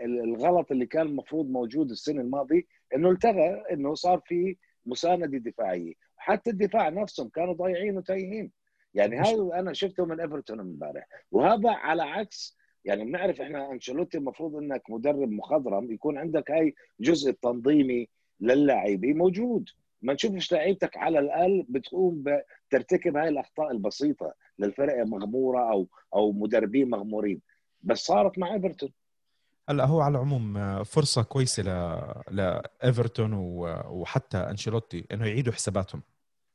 الغلط 0.05 0.73
اللي 0.73 0.87
كان 0.87 1.07
المفروض 1.07 1.51
موجود 1.51 1.91
السنة 1.91 2.21
الماضية 2.21 2.63
إنه 2.95 3.11
التغى 3.11 3.63
إنه 3.73 3.95
صار 3.95 4.21
في 4.27 4.57
مساندة 4.87 5.39
دفاعية. 5.39 5.95
حتى 6.17 6.51
الدفاع 6.51 6.89
نفسهم 6.89 7.29
كانوا 7.29 7.55
ضايعين 7.55 7.97
وتايهين. 7.97 8.51
يعني 8.95 9.17
هاي 9.17 9.35
أنا 9.35 9.73
شفته 9.73 10.05
من 10.05 10.21
إيفرتون 10.21 10.61
إمبارح. 10.61 11.07
وهذا 11.31 11.71
على 11.71 12.03
عكس 12.03 12.57
يعني 12.85 13.05
بنعرف 13.05 13.41
إحنا 13.41 13.73
أنشيلوتي 13.73 14.19
المفروض 14.19 14.57
إنك 14.57 14.83
مدرب 14.91 15.31
مخضرم 15.31 15.93
يكون 15.93 16.19
عندك 16.19 16.51
هاي 16.51 16.75
جزء 17.01 17.31
التنظيمي 17.31 18.09
للاعبين 18.41 19.19
موجود. 19.19 19.69
ما 20.03 20.13
نشوفش 20.13 20.53
لعيبتك 20.53 20.97
على 20.97 21.19
الأقل 21.19 21.67
بتقوم 21.69 22.25
بترتكب 22.69 23.17
هاي 23.17 23.29
الأخطاء 23.29 23.71
البسيطة 23.71 24.35
للفرق 24.59 25.07
مغمورة 25.07 25.71
أو 25.73 25.89
أو 26.15 26.33
مدربين 26.33 26.91
مغمورين. 26.91 27.41
بس 27.83 27.99
صارت 27.99 28.39
مع 28.39 28.55
إيفرتون. 28.55 28.93
هلأ 29.69 29.85
هو 29.85 30.01
على 30.01 30.13
العموم 30.13 30.57
آه، 30.57 30.83
فرصة 30.83 31.23
كويسة 31.23 31.63
ل 31.63 31.67
لإيفرتون 32.31 33.33
وحتى 33.87 34.39
أنشيلوتي 34.39 35.05
إنه 35.13 35.27
يعيدوا 35.27 35.53
حساباتهم. 35.53 36.03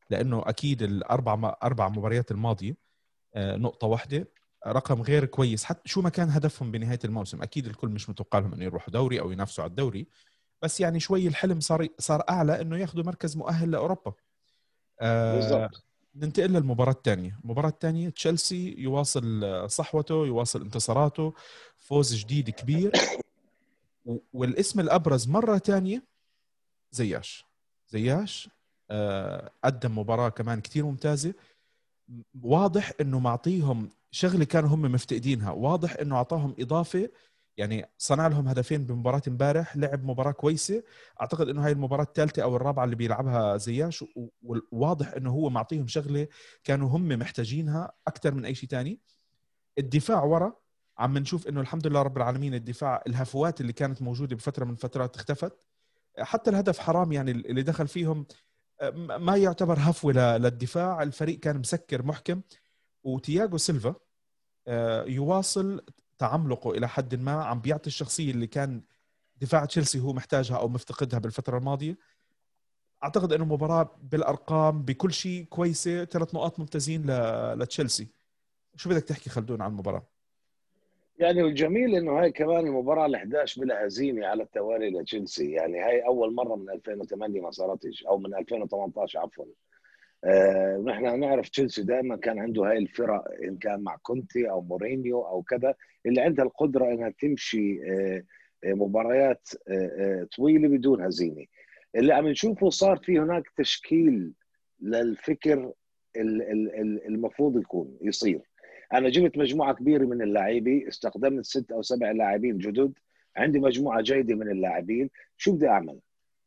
لأنه 0.09 0.43
أكيد 0.45 0.81
الأربع 0.81 1.57
أربع 1.63 1.89
مباريات 1.89 2.31
الماضية 2.31 2.77
آه، 3.35 3.55
نقطة 3.55 3.87
واحدة 3.87 4.27
رقم 4.67 5.01
غير 5.01 5.25
كويس. 5.25 5.63
حتى 5.63 5.89
شو 5.89 6.01
ما 6.01 6.09
كان 6.09 6.29
هدفهم 6.29 6.71
بنهاية 6.71 6.99
الموسم 7.05 7.41
أكيد 7.41 7.65
الكل 7.65 7.89
مش 7.89 8.09
متوقع 8.09 8.39
لهم 8.39 8.53
إنه 8.53 8.63
يروحوا 8.63 8.93
دوري 8.93 9.19
أو 9.19 9.31
ينافسوا 9.31 9.63
على 9.63 9.69
الدوري. 9.69 10.07
بس 10.61 10.79
يعني 10.79 10.99
شوي 10.99 11.27
الحلم 11.27 11.59
صار 11.59 11.87
صار 11.99 12.23
أعلى 12.29 12.61
إنه 12.61 12.77
ياخذوا 12.77 13.03
مركز 13.03 13.37
مؤهل 13.37 13.71
لأوروبا. 13.71 14.13
آه، 15.01 15.35
بالضبط. 15.35 15.83
ننتقل 16.15 16.51
للمباراة 16.51 16.91
الثانية، 16.91 17.39
المباراة 17.43 17.69
الثانية 17.69 18.09
تشيلسي 18.09 18.75
يواصل 18.77 19.65
صحوته، 19.69 20.25
يواصل 20.25 20.61
انتصاراته، 20.61 21.33
فوز 21.77 22.15
جديد 22.15 22.49
كبير. 22.49 22.91
والاسم 24.33 24.79
الأبرز 24.79 25.27
مرة 25.27 25.57
ثانية 25.57 26.07
زياش. 26.91 27.45
زياش 27.87 28.49
قدم 29.63 29.97
مباراة 29.97 30.29
كمان 30.29 30.61
كتير 30.61 30.85
ممتازة. 30.85 31.33
واضح 32.41 32.91
إنه 33.01 33.19
معطيهم 33.19 33.89
شغلة 34.11 34.45
كانوا 34.45 34.69
هم 34.69 34.81
مفتقدينها. 34.81 35.51
واضح 35.51 35.95
إنه 36.01 36.15
أعطاهم 36.15 36.55
إضافة. 36.59 37.09
يعني 37.57 37.85
صنع 37.97 38.27
لهم 38.27 38.47
هدفين 38.47 38.85
بمباراة 38.85 39.21
امبارح 39.27 39.77
لعب 39.77 40.03
مباراة 40.03 40.31
كويسة. 40.31 40.83
أعتقد 41.21 41.49
إنه 41.49 41.65
هاي 41.65 41.71
المباراة 41.71 42.03
الثالثة 42.03 42.43
أو 42.43 42.55
الرابعة 42.55 42.83
اللي 42.85 42.95
بيلعبها 42.95 43.57
زياش. 43.57 44.05
وواضح 44.71 45.13
إنه 45.13 45.31
هو 45.31 45.49
معطيهم 45.49 45.87
شغلة 45.87 46.27
كانوا 46.63 46.89
هم 46.89 47.07
محتاجينها 47.07 47.91
أكثر 48.07 48.33
من 48.33 48.45
أي 48.45 48.55
شيء 48.55 48.69
تاني. 48.69 48.99
الدفاع 49.79 50.23
ورا 50.23 50.53
عم 50.97 51.17
نشوف 51.17 51.47
إنه 51.47 51.61
الحمد 51.61 51.87
لله 51.87 52.01
رب 52.01 52.17
العالمين 52.17 52.53
الدفاع 52.53 53.03
الهفوات 53.07 53.61
اللي 53.61 53.73
كانت 53.73 54.01
موجودة 54.01 54.35
بفترة 54.35 54.65
من 54.65 54.71
الفترات 54.71 55.15
اختفت. 55.15 55.67
حتى 56.19 56.49
الهدف 56.49 56.79
حرام 56.79 57.11
يعني 57.11 57.31
اللي 57.31 57.61
دخل 57.61 57.87
فيهم 57.87 58.25
ما 59.19 59.37
يعتبر 59.37 59.77
هفوة 59.79 60.37
للدفاع. 60.37 61.03
الفريق 61.03 61.39
كان 61.39 61.59
مسكر 61.59 62.03
محكم 62.03 62.41
وتياغو 63.03 63.57
سيلفا 63.57 63.95
آه، 64.67 65.03
يواصل 65.03 65.85
تعملقه 66.17 66.71
إلى 66.71 66.87
حد 66.87 67.15
ما. 67.15 67.31
عم 67.43 67.61
بيعطي 67.61 67.87
الشخصية 67.87 68.31
اللي 68.31 68.47
كان 68.47 68.81
دفاع 69.37 69.65
تشيلسي 69.65 69.99
هو 69.99 70.13
محتاجها 70.13 70.57
أو 70.57 70.67
مفتقدها 70.67 71.19
بالفترة 71.19 71.57
الماضية. 71.57 71.97
أعتقد 73.03 73.33
إنه 73.33 73.45
مباراة 73.45 73.97
بالأرقام 74.03 74.83
بكل 74.83 75.13
شيء 75.13 75.43
كويسة. 75.45 76.05
ثلاث 76.05 76.35
نقاط 76.35 76.59
ممتازين 76.59 77.05
لتشيلسي. 77.53 78.07
شو 78.75 78.89
بدك 78.89 79.03
تحكي 79.03 79.29
خلدون 79.29 79.61
عن 79.61 79.71
المباراة؟ 79.71 80.16
يعني 81.17 81.43
والجميل 81.43 81.95
إنه 81.95 82.19
هاي 82.21 82.31
كمان 82.31 82.67
المباراة 82.67 83.05
ال 83.05 83.15
11 83.15 83.61
بلا 83.61 83.85
هزيمة 83.85 84.25
على 84.27 84.43
التوالي 84.43 84.89
لتشيلسي 84.89 85.51
يعني 85.51 85.79
هاي 85.79 86.05
أول 86.05 86.33
مرة 86.35 86.55
من 86.55 86.69
2008 86.69 87.41
ما 87.41 87.51
صارتش 87.51 88.05
أو 88.05 88.17
من 88.17 88.35
2018 88.35 89.19
عفوا. 89.19 89.45
آه 90.23 90.77
نعرف 91.15 91.49
تشيلسي 91.49 91.83
دائما 91.83 92.15
كان 92.15 92.39
عنده 92.39 92.63
هاي 92.63 92.77
الفرق 92.77 93.23
إن 93.43 93.57
كان 93.57 93.81
مع 93.83 93.95
كونتي 93.95 94.49
أو 94.49 94.61
مورينيو 94.61 95.21
أو 95.21 95.41
كذا 95.41 95.75
اللي 96.05 96.21
عندها 96.21 96.45
القدرة 96.45 96.85
إنها 96.85 97.09
تمشي 97.21 97.79
آه 97.91 98.23
آه، 98.63 98.73
مباريات 98.73 99.49
آه 99.67 99.71
آه 99.71 100.27
طويلة 100.37 100.67
بدون 100.67 101.01
هزيمة. 101.01 101.45
اللي 101.95 102.13
عم 102.13 102.27
نشوفه 102.27 102.69
صار 102.69 102.97
في 102.97 103.19
هناك 103.19 103.43
تشكيل 103.57 104.33
للفكر 104.81 105.71
ال- 106.17 106.41
ال- 106.41 106.75
ال- 106.81 107.05
المفروض 107.07 107.57
يكون 107.61 107.97
يصير. 108.01 108.41
أنا 108.93 109.09
جبت 109.09 109.37
مجموعة 109.37 109.73
كبيرة 109.73 110.05
من 110.05 110.21
اللاعبين 110.21 110.87
استخدمت 110.87 111.45
ست 111.45 111.71
أو 111.71 111.81
سبع 111.81 112.11
لاعبين 112.11 112.57
جدد. 112.57 112.93
عندي 113.37 113.59
مجموعة 113.59 114.01
جيدة 114.01 114.35
من 114.35 114.51
اللاعبين. 114.51 115.09
شو 115.37 115.51
بدي 115.51 115.67
أعمل؟ 115.67 115.99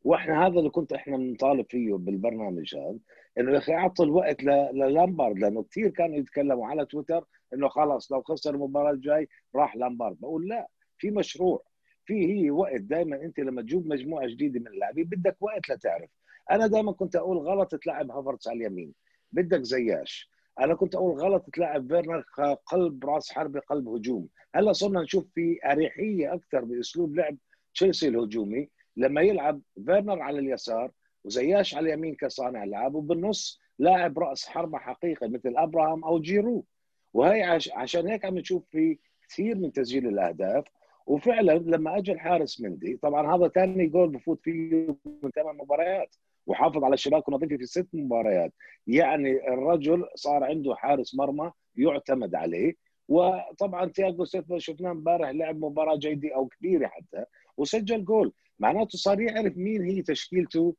وإحنا 0.03 0.47
هذا 0.47 0.59
اللي 0.59 0.69
كنت 0.69 0.93
إحنا 0.93 1.17
بنطالب 1.17 1.65
فيه 1.69 1.93
بالبرنامج 1.93 2.75
هذا 2.75 2.97
إنه 3.37 3.51
يا 3.51 3.57
أخي 3.57 3.73
أعطي 3.73 4.03
الوقت 4.03 4.43
للامبارد 4.43 5.39
لأنه 5.39 5.63
كثير 5.63 5.89
كانوا 5.89 6.17
يتكلموا 6.17 6.67
على 6.67 6.85
تويتر 6.85 7.25
إنه 7.53 7.67
خلاص 7.67 8.11
لو 8.11 8.21
خسر 8.21 8.55
المباراة 8.55 8.91
الجاي 8.91 9.29
راح 9.55 9.75
لامبارد 9.75 10.19
بقول 10.19 10.47
لا 10.47 10.67
في 10.97 11.11
مشروع. 11.11 11.63
في 12.05 12.33
هي 12.33 12.51
وقت 12.51 12.81
دائما 12.81 13.15
أنت 13.15 13.39
لما 13.39 13.61
تجيب 13.61 13.87
مجموعة 13.87 14.27
جديدة 14.27 14.59
من 14.59 14.67
اللاعبين 14.67 15.03
بدك 15.03 15.37
وقت 15.39 15.69
لتعرف. 15.69 16.09
أنا 16.51 16.67
دائما 16.67 16.91
كنت 16.91 17.15
أقول 17.15 17.37
غلط 17.37 17.75
تلعب 17.75 18.11
هافرتس 18.11 18.47
على 18.47 18.57
اليمين. 18.57 18.93
بدك 19.31 19.61
زياش. 19.61 20.30
أنا 20.59 20.75
كنت 20.75 20.95
أقول 20.95 21.19
غلط 21.19 21.45
تلعب 21.53 21.87
فيرنر 21.87 22.25
قلب 22.65 23.05
رأس 23.05 23.31
حربه 23.31 23.59
قلب 23.59 23.87
هجوم 23.87 24.27
هلأ 24.55 24.73
صرنا 24.73 25.01
نشوف 25.01 25.25
في 25.35 25.59
أريحية 25.65 26.33
أكثر 26.33 26.63
بأسلوب 26.65 27.15
لعب 27.15 27.37
تشيلسي 27.73 28.07
الهجومي 28.07 28.69
لما 28.97 29.21
يلعب 29.21 29.61
فيرنر 29.85 30.21
على 30.21 30.39
اليسار 30.39 30.91
وزياش 31.23 31.75
على 31.75 31.89
اليمين 31.93 32.15
كصانع 32.15 32.63
لعب 32.63 32.95
وبالنص 32.95 33.59
لاعب 33.79 34.19
رأس 34.19 34.45
حربة 34.47 34.77
حقيقي 34.77 35.29
مثل 35.29 35.53
أبراهام 35.57 36.03
أو 36.03 36.19
جيرو. 36.19 36.65
وهي 37.13 37.43
عش... 37.43 37.69
عشان 37.71 38.07
هيك 38.07 38.25
عم 38.25 38.37
نشوف 38.37 38.63
في 38.71 38.97
كثير 39.29 39.55
من 39.57 39.71
تسجيل 39.71 40.07
الأهداف. 40.07 40.63
وفعلا 41.05 41.51
لما 41.51 41.97
أجى 41.97 42.11
الحارس 42.11 42.61
مندي 42.61 42.97
طبعا 42.97 43.35
هذا 43.35 43.47
ثاني 43.47 43.87
جول 43.87 44.09
بفوت 44.09 44.39
فيه 44.43 44.95
من 45.23 45.31
ثمان 45.35 45.57
مباريات. 45.57 46.15
وحافظ 46.51 46.83
على 46.83 46.93
الشباك 46.93 47.27
ونظيفه 47.27 47.57
في 47.57 47.65
ست 47.65 47.87
مباريات. 47.93 48.53
يعني 48.87 49.31
الرجل 49.53 50.05
صار 50.15 50.43
عنده 50.43 50.75
حارس 50.75 51.15
مرمى 51.15 51.51
يعتمد 51.75 52.35
عليه. 52.35 52.73
وطبعا 53.07 53.85
تياجو 53.85 54.25
سيلفا 54.25 54.57
شفناه 54.59 54.91
امبارح 54.91 55.29
لعب 55.29 55.65
مباراة 55.65 55.95
جيدة 55.95 56.35
أو 56.35 56.47
كبيرة 56.47 56.87
حتى 56.87 57.25
وسجل 57.57 58.05
جول. 58.05 58.33
معناته 58.59 58.97
صار 58.97 59.21
يعرف 59.21 59.57
مين 59.57 59.81
هي 59.83 60.01
تشكيلته. 60.01 60.75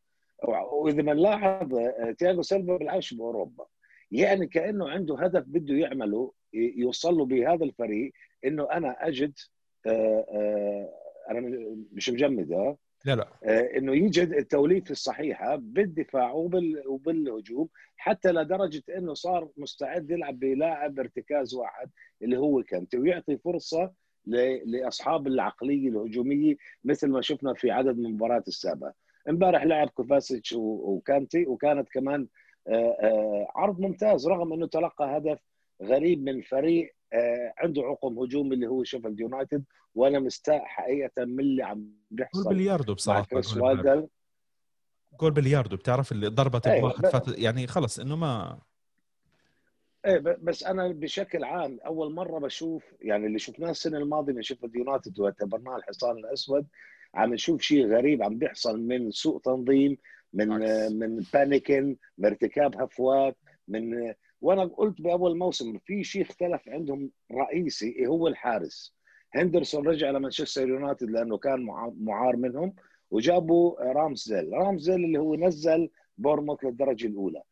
وإذا 0.72 1.02
بنلاحظ 1.02 1.68
تياجو 2.18 2.42
سيلفا 2.42 2.76
بيلعبش 2.76 3.14
باوروبا 3.14 3.66
يعني 4.10 4.46
كأنه 4.46 4.88
عنده 4.88 5.18
هدف 5.18 5.44
بده 5.46 5.74
يعمله 5.74 6.32
يوصل 6.52 7.14
له 7.14 7.24
بهذا 7.24 7.64
الفريق 7.64 8.12
إنه 8.44 8.68
أنا 8.72 9.08
أجد 9.08 9.32
آه، 9.86 10.26
آه، 10.28 10.88
أنا 11.30 11.40
مش 11.92 12.10
مجمد 12.10 12.52
آه 12.52 12.76
لا 13.04 13.16
لا. 13.16 13.28
آه، 13.44 13.78
إنه 13.78 13.94
يوجد 13.94 14.32
التوليفه 14.32 14.90
الصحيحة 14.90 15.56
بالدفاع 15.56 16.32
وبال 16.32 16.82
وبالهجوم 16.88 17.68
حتى 17.96 18.32
لدرجة 18.32 18.82
إنه 18.96 19.14
صار 19.14 19.48
مستعد 19.56 20.10
يلعب 20.10 20.38
بلاعب 20.38 20.98
ارتكاز 20.98 21.54
واحد 21.54 21.90
اللي 22.22 22.38
هو 22.38 22.62
كانتي 22.62 22.98
ويعطي 22.98 23.38
فرصة 23.38 23.92
لأصحاب 24.64 25.26
العقلية 25.26 25.88
الهجومية 25.88 26.56
مثل 26.84 27.08
ما 27.08 27.20
شفنا 27.20 27.54
في 27.54 27.70
عدد 27.70 27.98
من 27.98 28.06
المباريات 28.06 28.48
السابقة. 28.48 28.94
إمبارح 29.28 29.64
لعب 29.64 29.88
كوفاسيتش 29.88 30.52
وكانتي 30.58 31.46
وكانت 31.46 31.88
كمان 31.88 32.26
عرض 33.56 33.80
ممتاز 33.80 34.28
رغم 34.28 34.52
إنه 34.52 34.66
تلقى 34.66 35.16
هدف 35.16 35.38
غريب 35.82 36.22
من 36.22 36.40
فريق 36.42 36.86
آه، 36.86 37.01
عنده 37.58 37.82
عقم 37.82 38.18
هجومي 38.18 38.54
اللي 38.54 38.66
هو 38.66 38.84
شيفيلد 38.84 39.20
يونايتد 39.20 39.64
وأنا 39.94 40.18
مستاء 40.18 40.64
حقيقة 40.64 41.24
من 41.24 41.40
اللي 41.40 41.62
عم 41.62 41.92
بيحصل. 42.10 42.44
جول 42.44 42.54
بلياردو 42.54 42.94
بصراحة 42.94 43.26
جول 45.20 45.30
بلياردو. 45.30 45.76
بتعرف 45.76 46.12
اللي 46.12 46.28
ضربت 46.28 46.66
أيوة 46.66 46.80
بواحد 46.80 47.06
فات 47.06 47.38
يعني 47.38 47.66
خلص 47.66 47.98
إنه 47.98 48.16
ما 48.16 48.58
إيه 50.06 50.18
بس 50.18 50.64
أنا 50.64 50.88
بشكل 50.88 51.44
عام 51.44 51.80
أول 51.86 52.14
مرة 52.14 52.38
بشوف 52.38 52.84
يعني 53.00 53.26
اللي 53.26 53.38
شفناه 53.38 53.70
السنة 53.70 53.98
الماضية 53.98 54.32
من 54.32 54.42
شيفيلد 54.42 54.76
يونايتد 54.76 55.20
واعتبرناه 55.20 55.76
الحصان 55.76 56.18
الأسود 56.18 56.66
عم 57.14 57.34
نشوف 57.34 57.62
شيء 57.62 57.86
غريب 57.86 58.22
عم 58.22 58.38
بيحصل 58.38 58.80
من 58.80 59.10
سوء 59.10 59.40
تنظيم 59.40 59.96
من 60.32 60.52
عكس. 60.52 60.92
من 60.92 61.24
panicking 61.32 61.96
من 62.18 62.26
ارتكاب 62.26 62.82
هفوات 62.82 63.36
من 63.68 64.14
وأنا 64.42 64.64
قلت 64.64 65.00
بأول 65.00 65.38
موسم 65.38 65.78
في 65.78 66.04
شيء 66.04 66.22
اختلف 66.22 66.68
عندهم 66.68 67.10
رئيسي 67.32 68.06
هو 68.06 68.28
الحارس. 68.28 68.94
هندرسون 69.34 69.88
رجع 69.88 70.10
لمانشستر 70.10 70.68
يونايتد 70.68 71.10
لأنه 71.10 71.38
كان 71.38 71.62
معار 72.00 72.36
منهم 72.36 72.74
وجابوا 73.10 73.92
رامزيل. 73.92 74.52
رامزيل 74.52 74.94
اللي 74.94 75.18
هو 75.18 75.34
نزل 75.34 75.90
بورموث 76.18 76.64
للدرجة 76.64 77.06
الأولى. 77.06 77.42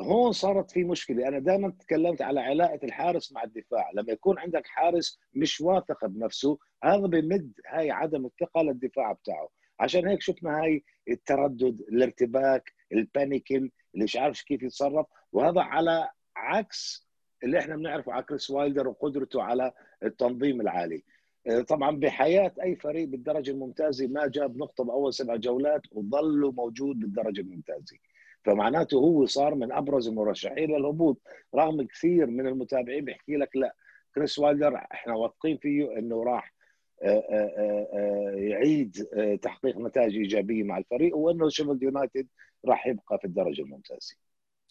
هون 0.00 0.32
صارت 0.32 0.70
في 0.70 0.84
مشكلة. 0.84 1.28
أنا 1.28 1.38
دائما 1.38 1.70
تكلمت 1.70 2.22
على 2.22 2.40
علاقة 2.40 2.80
الحارس 2.84 3.32
مع 3.32 3.42
الدفاع. 3.42 3.90
لما 3.94 4.12
يكون 4.12 4.38
عندك 4.38 4.66
حارس 4.66 5.18
مش 5.34 5.60
واثق 5.60 6.06
بنفسه 6.06 6.58
هذا 6.84 7.06
بمد 7.06 7.52
هاي 7.66 7.90
عدم 7.90 8.26
الثقة 8.26 8.62
للدفاع 8.62 9.12
بتاعه. 9.12 9.48
عشان 9.80 10.06
هيك 10.08 10.22
شفنا 10.22 10.62
هاي 10.62 10.84
التردد 11.08 11.80
الارتباك 11.80 12.72
ال 12.92 13.00
panicking 13.00 13.70
اللي 13.96 14.04
مش 14.04 14.16
عارف 14.16 14.42
كيف 14.42 14.62
يتصرف 14.62 15.06
وهذا 15.32 15.60
على 15.60 16.08
عكس 16.36 17.06
اللي 17.44 17.58
إحنا 17.58 17.76
بنعرفه 17.76 18.12
على 18.12 18.22
كريس 18.22 18.50
وايلدر 18.50 18.88
وقدرته 18.88 19.42
على 19.42 19.72
التنظيم 20.02 20.60
العالي. 20.60 21.04
آه، 21.46 21.60
طبعا 21.60 21.96
بحياة 21.96 22.52
أي 22.62 22.76
فريق 22.76 23.08
بالدرجة 23.08 23.50
الممتازة 23.50 24.06
ما 24.06 24.26
جاب 24.26 24.56
نقطة 24.56 24.84
بأول 24.84 25.14
سبع 25.14 25.36
جولات 25.36 25.80
وظل 25.92 26.52
موجود 26.56 26.98
بالدرجة 26.98 27.40
الممتازة. 27.40 27.96
فمعناته 28.44 28.96
هو 28.96 29.26
صار 29.26 29.54
من 29.54 29.72
أبرز 29.72 30.08
المرشحين 30.08 30.70
للهبوط 30.70 31.20
رغم 31.54 31.82
كثير 31.82 32.26
من 32.26 32.46
المتابعين 32.46 33.04
بيحكي 33.04 33.36
لك 33.36 33.56
لا 33.56 33.74
كريس 34.14 34.38
وايلدر 34.38 34.76
إحنا 34.76 35.14
واثقين 35.14 35.56
فيه 35.56 35.98
إنه 35.98 36.24
راح 36.24 36.54
آه، 37.02 37.24
آه، 37.30 38.30
يعيد 38.36 39.06
تحقيق 39.42 39.78
نتائج 39.78 40.16
إيجابية 40.16 40.62
مع 40.62 40.78
الفريق 40.78 41.16
وإنه 41.16 41.48
شيفيلد 41.48 41.82
يونايتد 41.82 42.26
راح 42.64 42.86
يبقى 42.86 43.18
في 43.18 43.24
الدرجة 43.24 43.62
الممتازة. 43.62 44.16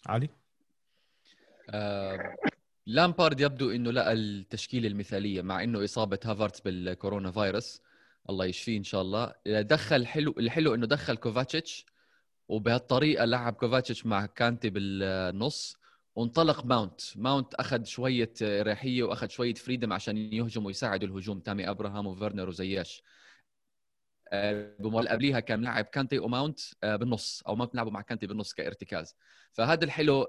علي؟ 0.06 0.28
آه، 1.70 2.36
لامبارد 2.86 3.40
يبدو 3.40 3.70
إنه 3.70 3.90
لقى 3.90 4.12
التشكيلة 4.12 4.88
المثالية 4.88 5.42
مع 5.42 5.62
إنه 5.62 5.84
إصابة 5.84 6.18
هافرتس 6.24 6.60
بالكورونا 6.60 7.30
فيروس. 7.30 7.82
الله 8.30 8.44
يشفيه 8.44 8.78
إن 8.78 8.84
شاء 8.84 9.02
الله. 9.02 9.34
دخل 9.46 10.06
حلو 10.06 10.34
الحلو 10.38 10.74
إنه 10.74 10.86
دخل 10.86 11.16
كوفاتشيتش 11.16 11.86
وبهالطريقة 12.48 13.24
لعب 13.24 13.52
كوفاتشيتش 13.52 14.06
مع 14.06 14.26
كانتي 14.26 14.70
بالنص 14.70 15.76
وانطلق 16.16 16.64
ماونت. 16.64 17.00
ماونت 17.16 17.54
أخذ 17.54 17.84
شوية 17.84 18.32
ريحيه 18.42 19.02
وأخذ 19.02 19.28
شوية 19.28 19.54
freedom 19.54 19.92
عشان 19.92 20.16
يهجم 20.16 20.66
ويساعد 20.66 21.02
الهجوم. 21.02 21.40
تامي 21.40 21.70
أبراهام 21.70 22.06
وفيرنر 22.06 22.48
وزياش. 22.48 23.02
اللي 24.32 25.10
قبليها 25.10 25.40
كان 25.40 25.62
لاعب 25.62 25.84
كانتي 25.84 26.18
وماونت 26.18 26.60
آه، 26.84 26.96
بالنص 26.96 27.42
أو 27.48 27.56
ماونت 27.56 27.74
لعبوا 27.74 27.92
مع 27.92 28.00
كانتي 28.00 28.26
بالنص 28.26 28.52
كارتكاز. 28.52 29.14
فهذا 29.52 29.84
الحلو 29.84 30.28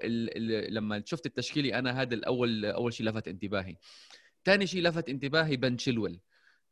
لما 0.69 1.03
شفت 1.05 1.25
التشكيلي 1.25 1.79
أنا 1.79 2.01
هذا 2.01 2.13
الأول 2.13 2.65
أول 2.65 2.93
شيء 2.93 3.05
لفت 3.05 3.27
انتباهي. 3.27 3.77
ثاني 4.45 4.67
شيء 4.67 4.81
لفت 4.81 5.09
انتباهي 5.09 5.55
بن 5.55 5.77
شيلويل. 5.77 6.19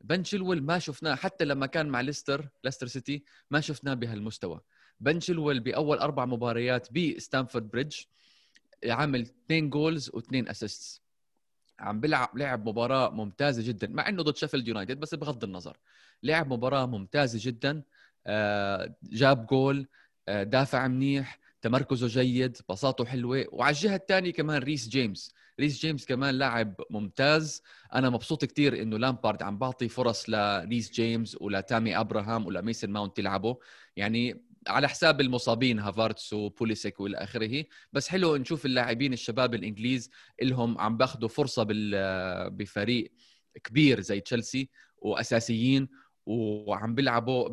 بن 0.01 0.23
شيلويل 0.23 0.63
ما 0.63 0.79
شفناه 0.79 1.15
حتى 1.15 1.45
لما 1.45 1.65
كان 1.65 1.89
مع 1.89 2.01
ليستر 2.01 2.49
ليستر 2.63 2.87
سيتي 2.87 3.23
ما 3.51 3.61
شفناه 3.61 3.93
بهالمستوى. 3.93 4.61
بن 4.99 5.19
شيلويل 5.19 5.59
بأول 5.59 5.97
أربع 5.97 6.25
مباريات 6.25 6.87
بستانفورد 6.91 7.69
بريدج 7.69 7.95
عامل 8.85 9.21
اثنين 9.21 9.69
goals 9.69 10.11
واثنين 10.13 10.49
assists 10.49 11.01
عم 11.79 11.99
بيلعب 11.99 12.37
لعب 12.37 12.69
مباراة 12.69 13.09
ممتازة 13.09 13.67
جدا 13.67 13.87
مع 13.87 14.09
إنه 14.09 14.23
ضد 14.23 14.35
شيفيلد 14.35 14.67
يونايتد 14.67 14.99
بس 14.99 15.15
بغض 15.15 15.43
النظر. 15.43 15.77
لعب 16.23 16.53
مباراة 16.53 16.85
ممتازة 16.85 17.39
جدا. 17.41 17.83
آه، 18.27 18.95
جاب 19.03 19.45
جول 19.45 19.87
آه، 20.27 20.43
دافع 20.43 20.87
منيح 20.87 21.39
تمركزه 21.61 22.07
جيد 22.07 22.57
باصاته 22.69 23.05
حلوة. 23.05 23.45
وعلى 23.51 23.73
الجهة 23.75 23.95
الثانية 23.95 24.31
كمان 24.33 24.61
ريس 24.61 24.87
جيمس. 24.89 25.33
ريس 25.59 25.79
جيمس 25.79 26.05
كمان 26.05 26.35
لاعب 26.35 26.75
ممتاز. 26.89 27.61
أنا 27.93 28.09
مبسوط 28.09 28.45
كثير 28.45 28.81
إنه 28.81 28.97
لامبارد 28.97 29.43
عم 29.43 29.57
بعطي 29.57 29.89
فرص 29.89 30.29
لريس 30.29 30.91
جيمس 30.91 31.37
ولتامي 31.41 31.99
أبراهام 31.99 32.45
ولميسون 32.45 32.89
ماونت 32.89 33.19
يلعبوا. 33.19 33.55
يعني 33.95 34.41
على 34.67 34.89
حساب 34.89 35.21
المصابين 35.21 35.79
هافارتس 35.79 36.33
وبوليسيك 36.33 36.99
وإلى 36.99 37.17
آخره. 37.17 37.65
بس 37.93 38.07
حلو 38.07 38.35
نشوف 38.35 38.65
اللاعبين 38.65 39.13
الشباب 39.13 39.53
الإنجليز 39.53 40.09
اللي 40.41 40.63
هم 40.63 40.77
عم 40.77 40.97
بأخذوا 40.97 41.29
فرصة 41.29 41.67
بفريق 42.49 43.11
كبير 43.63 44.01
زي 44.01 44.19
تشيلسي 44.19 44.69
وأساسيين. 44.97 45.89
وعم 46.25 46.95
بيلعبوا 46.95 47.47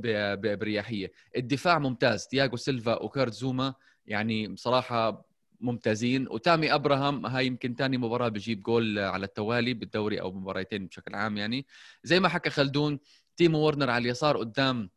برياحية. 0.54 1.12
الدفاع 1.36 1.78
ممتاز. 1.78 2.26
تياغو 2.26 2.56
سيلفا 2.56 3.02
وكارت 3.02 3.32
زوما 3.32 3.74
يعني 4.06 4.46
بصراحة 4.48 5.26
ممتازين. 5.60 6.28
وتامي 6.28 6.74
أبراهام 6.74 7.26
هاي 7.26 7.46
يمكن 7.46 7.74
ثاني 7.74 7.98
مباراة 7.98 8.28
بجيب 8.28 8.62
جول 8.62 8.98
على 8.98 9.26
التوالي 9.26 9.74
بالدوري 9.74 10.20
أو 10.20 10.32
مباراتين 10.32 10.86
بشكل 10.86 11.14
عام 11.14 11.36
يعني. 11.36 11.66
زي 12.04 12.20
ما 12.20 12.28
حكى 12.28 12.50
خلدون 12.50 12.98
تيمو 13.36 13.58
ورنر 13.58 13.90
على 13.90 14.02
اليسار 14.02 14.36
قدام 14.36 14.90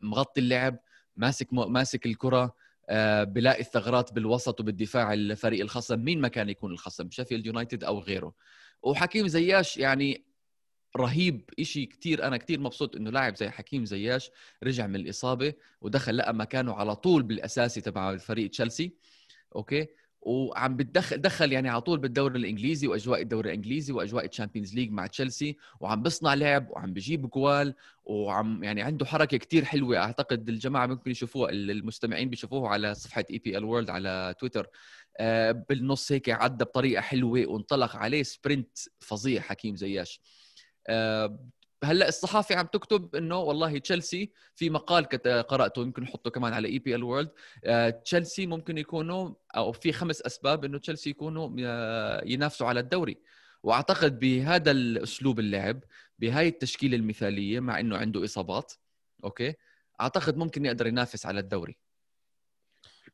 مغطي 0.00 0.40
اللعب 0.40 0.78
ماسك 1.16 1.52
ماسك 1.52 2.06
الكرة 2.06 2.54
آه، 2.88 3.24
بلاقي 3.24 3.60
الثغرات 3.60 4.12
بالوسط 4.12 4.60
وبالدفاع 4.60 5.12
الفريق 5.12 5.60
الخصم. 5.60 5.98
مين 5.98 6.20
ما 6.20 6.28
كان 6.28 6.48
يكون 6.48 6.72
الخصم؟ 6.72 7.10
شيفيلد 7.10 7.46
يونايتد 7.46 7.84
أو 7.84 7.98
غيره. 7.98 8.34
وحكيم 8.82 9.28
زياش 9.28 9.76
يعني 9.76 10.24
رهيب 10.96 11.50
إشي 11.60 11.86
كتير. 11.86 12.26
أنا 12.26 12.36
كتير 12.36 12.60
مبسوط 12.60 12.96
إنه 12.96 13.10
لاعب 13.10 13.36
زي 13.36 13.50
حكيم 13.50 13.84
زياش 13.84 14.30
رجع 14.64 14.86
من 14.86 14.96
الإصابة 14.96 15.54
ودخل 15.80 16.16
لقى 16.16 16.34
مكانه 16.34 16.74
على 16.74 16.96
طول 16.96 17.22
بالأساسي 17.22 17.80
تبع 17.80 18.10
الفريق 18.10 18.50
تشيلسي. 18.50 18.92
أوكي؟ 19.56 19.86
وعم 20.22 20.76
بتدخل 20.76 21.16
دخل 21.16 21.52
يعني 21.52 21.68
على 21.68 21.80
طول 21.80 21.98
بالدوري 21.98 22.38
الإنجليزي 22.38 22.86
وأجواء 22.86 23.22
الدوري 23.22 23.48
الإنجليزي 23.50 23.92
وأجواء 23.92 24.26
ال 24.26 24.31
Champions 24.31 24.74
League 24.74 24.90
مع 24.90 25.06
تشيلسي 25.06 25.56
وعم 25.80 26.02
بيصنع 26.02 26.34
لعب 26.34 26.70
وعم 26.70 26.92
بجيب 26.92 27.30
جوال 27.30 27.74
وعم 28.04 28.64
يعني 28.64 28.82
عنده 28.82 29.06
حركة 29.06 29.36
كتير 29.36 29.64
حلوة. 29.64 29.98
أعتقد 29.98 30.48
الجماعة 30.48 30.86
ممكن 30.86 31.10
يشوفوها 31.10 31.50
المستمعين 31.50 32.30
بيشوفوها 32.30 32.68
على 32.70 32.94
صفحة 32.94 33.24
EPL 33.30 33.64
World 33.64 33.90
على 33.90 34.34
تويتر. 34.38 34.66
آه، 35.18 35.52
بالنص 35.68 36.12
هيك 36.12 36.30
عدى 36.30 36.64
بطريقة 36.64 37.00
حلوة 37.00 37.46
وانطلق 37.46 37.96
عليه 37.96 38.22
sprint 38.22 38.78
فظيع 39.00 39.40
حكيم 39.40 39.76
زياش. 39.76 40.20
هلأ 41.84 42.08
الصحافه 42.08 42.56
عم 42.56 42.66
تكتب 42.66 43.16
إنه 43.16 43.38
والله 43.38 43.78
تشيلسي 43.78 44.30
في 44.54 44.70
مقال 44.70 45.04
قرأته 45.48 45.82
يمكن 45.82 46.02
نحطه 46.02 46.30
كمان 46.30 46.52
على 46.52 46.68
EPL 46.68 47.02
World 47.04 47.30
تشيلسي 48.04 48.46
ممكن 48.46 48.78
يكونوا 48.78 49.30
أو 49.56 49.72
في 49.72 49.92
خمس 49.92 50.22
أسباب 50.22 50.64
إنه 50.64 50.78
تشيلسي 50.78 51.10
يكونوا 51.10 51.50
آه، 51.60 52.22
ينافسوا 52.26 52.66
على 52.66 52.80
الدوري. 52.80 53.18
وأعتقد 53.62 54.18
بهذا 54.18 54.70
الأسلوب 54.70 55.38
اللعب 55.38 55.80
بهاي 56.18 56.48
التشكيلة 56.48 56.96
المثالية 56.96 57.60
مع 57.60 57.80
إنه 57.80 57.96
عنده 57.96 58.24
إصابات 58.24 58.72
أوكي 59.24 59.54
أعتقد 60.00 60.36
ممكن 60.36 60.66
يقدر 60.66 60.86
ينافس 60.86 61.26
على 61.26 61.40
الدوري. 61.40 61.76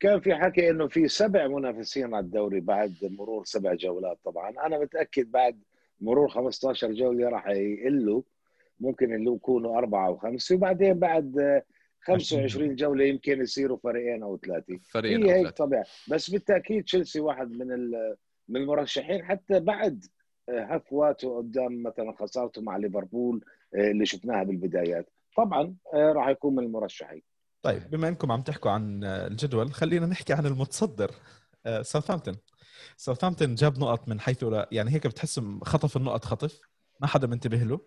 كان 0.00 0.20
في 0.20 0.34
حكي 0.34 0.70
إنه 0.70 0.88
في 0.88 1.08
سبع 1.08 1.46
منافسين 1.46 2.14
على 2.14 2.24
الدوري 2.24 2.60
بعد 2.60 2.94
مرور 3.02 3.44
سبع 3.44 3.74
جولات 3.74 4.18
طبعا. 4.24 4.50
أنا 4.66 4.78
متأكد 4.78 5.30
بعد 5.30 5.62
مرور 6.00 6.28
15 6.28 6.92
جولة 6.92 7.28
راح 7.28 7.48
يقلوا 7.48 8.22
ممكن 8.80 9.14
اللي 9.14 9.30
يكونوا 9.30 9.78
أربعة 9.78 10.06
أو 10.06 10.16
خمسة 10.16 10.54
وبعدين 10.54 10.98
بعد 10.98 11.62
25 12.00 12.74
جولة 12.74 13.04
يمكن 13.04 13.40
يصيروا 13.40 13.78
فريقين 13.82 14.22
أو 14.22 14.38
ثلاثة. 14.38 14.78
فريقين 14.90 15.24
هي 15.24 15.34
هيك 15.34 15.48
طبيعي 15.48 15.84
بس 16.10 16.30
بالتأكيد 16.30 16.84
تشيلسي 16.84 17.20
واحد 17.20 17.50
من 17.50 17.90
من 18.48 18.60
المرشحين 18.60 19.24
حتى 19.24 19.60
بعد 19.60 20.04
هفواته 20.48 21.36
قدام 21.36 21.82
مثلا 21.82 22.14
خسارته 22.20 22.62
مع 22.62 22.76
ليفربول 22.76 23.44
آه، 23.74 23.90
اللي 23.90 24.06
شفناها 24.06 24.42
بالبدايات. 24.42 25.10
طبعا 25.36 25.74
آه، 25.94 26.12
راح 26.12 26.28
يكون 26.28 26.54
من 26.54 26.64
المرشحين. 26.64 27.22
طيب 27.62 27.82
بما 27.90 28.08
إنكم 28.08 28.32
عم 28.32 28.42
تحكوا 28.42 28.70
عن 28.70 29.04
الجدول 29.04 29.72
خلينا 29.72 30.06
نحكي 30.06 30.32
عن 30.32 30.46
المتصدر 30.46 31.10
آه، 31.66 31.82
ساوثهامبتون 31.82 32.34
ساوثهامبتون 32.96 33.54
جاب 33.54 33.78
نقط 33.78 34.08
من 34.08 34.20
حيث 34.20 34.44
لا 34.44 34.68
يعني 34.72 34.90
هيك 34.90 35.06
بتحس 35.06 35.40
خطف 35.62 35.96
النقط 35.96 36.24
خطف. 36.24 36.60
ما 37.00 37.06
حدا 37.06 37.26
منتبه 37.26 37.56
له. 37.56 37.80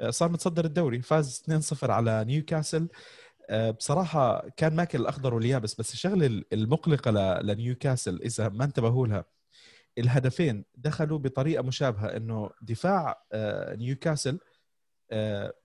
آه، 0.00 0.10
صار 0.10 0.28
متصدر 0.28 0.64
الدوري. 0.64 1.02
فاز 1.02 1.42
2-0 1.44 1.90
على 1.90 2.24
نيوكاسل. 2.24 2.88
آه، 3.50 3.70
بصراحة 3.70 4.48
كان 4.56 4.76
ماكل 4.76 5.00
الأخضر 5.00 5.34
واليابس 5.34 5.74
بس 5.74 5.92
الشغلة 5.92 6.42
المقلقة 6.52 7.40
لنيوكاسل 7.40 8.22
إذا 8.22 8.48
ما 8.48 8.64
انتبهوا 8.64 9.06
لها 9.06 9.24
الهدفين 9.98 10.64
دخلوا 10.76 11.18
بطريقة 11.18 11.62
مشابهة 11.62 12.06
إنه 12.06 12.50
دفاع 12.62 13.24
آه، 13.32 13.74
نيوكاسل 13.74 14.38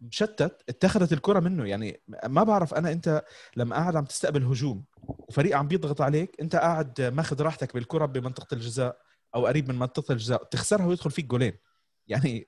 مشتت 0.01 0.63
اتخذت 0.69 1.13
الكرة 1.13 1.39
منه. 1.39 1.67
يعني 1.67 2.01
ما 2.27 2.43
بعرف 2.43 2.73
أنا 2.73 2.91
أنت 2.91 3.23
لما 3.56 3.75
قاعد 3.75 3.95
عم 3.95 4.06
تستقبل 4.06 4.43
هجوم 4.43 4.86
وفريق 5.01 5.58
عم 5.58 5.67
بيضغط 5.67 6.01
عليك 6.01 6.36
أنت 6.41 6.56
قاعد 6.56 7.01
ماخذ 7.01 7.41
راحتك 7.41 7.73
بالكرة 7.73 8.06
بمنطقة 8.06 8.56
الجزاء 8.56 8.97
أو 9.36 9.45
قريب 9.45 9.69
من 9.69 9.79
منطقة 9.79 10.12
الجزاء 10.12 10.43
تخسرها 10.43 10.86
ويدخل 10.86 11.12
فيك 11.12 11.25
جولين. 11.25 11.58
يعني 12.08 12.47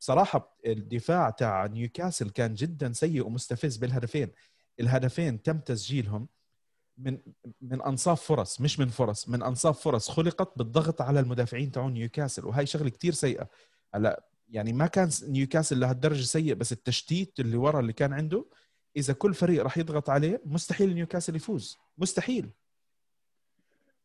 بصراحة 0.00 0.58
الدفاع 0.66 1.30
تاع 1.30 1.66
نيوكاسل 1.66 2.30
كان 2.30 2.54
جدا 2.54 2.92
سيء 2.92 3.26
ومستفز 3.26 3.76
بالهدفين. 3.76 4.32
الهدفين 4.80 5.42
تم 5.42 5.58
تسجيلهم 5.58 6.28
من 6.98 7.18
من 7.60 7.82
أنصاف 7.82 8.22
فرص 8.22 8.60
مش 8.60 8.80
من 8.80 8.88
فرص 8.88 9.28
من 9.28 9.42
أنصاف 9.42 9.80
فرص 9.80 10.10
خلقت 10.10 10.58
بالضغط 10.58 11.00
على 11.00 11.20
المدافعين 11.20 11.70
تاعون 11.70 11.92
نيوكاسل. 11.92 12.46
وهي 12.46 12.66
شغلة 12.66 12.90
كتير 12.90 13.12
سيئة. 13.12 13.48
هلأ 13.94 14.24
يعني 14.48 14.72
ما 14.72 14.86
كان 14.86 15.08
نيوكاسل 15.28 15.80
لهالدرجه 15.80 16.22
سيء 16.22 16.54
بس 16.54 16.72
التشتيت 16.72 17.40
اللي 17.40 17.56
ورا 17.56 17.80
اللي 17.80 17.92
كان 17.92 18.12
عنده 18.12 18.44
إذا 18.96 19.12
كل 19.12 19.34
فريق 19.34 19.62
راح 19.62 19.78
يضغط 19.78 20.10
عليه 20.10 20.40
مستحيل 20.44 20.94
نيوكاسل 20.94 21.36
يفوز. 21.36 21.78
مستحيل. 21.98 22.50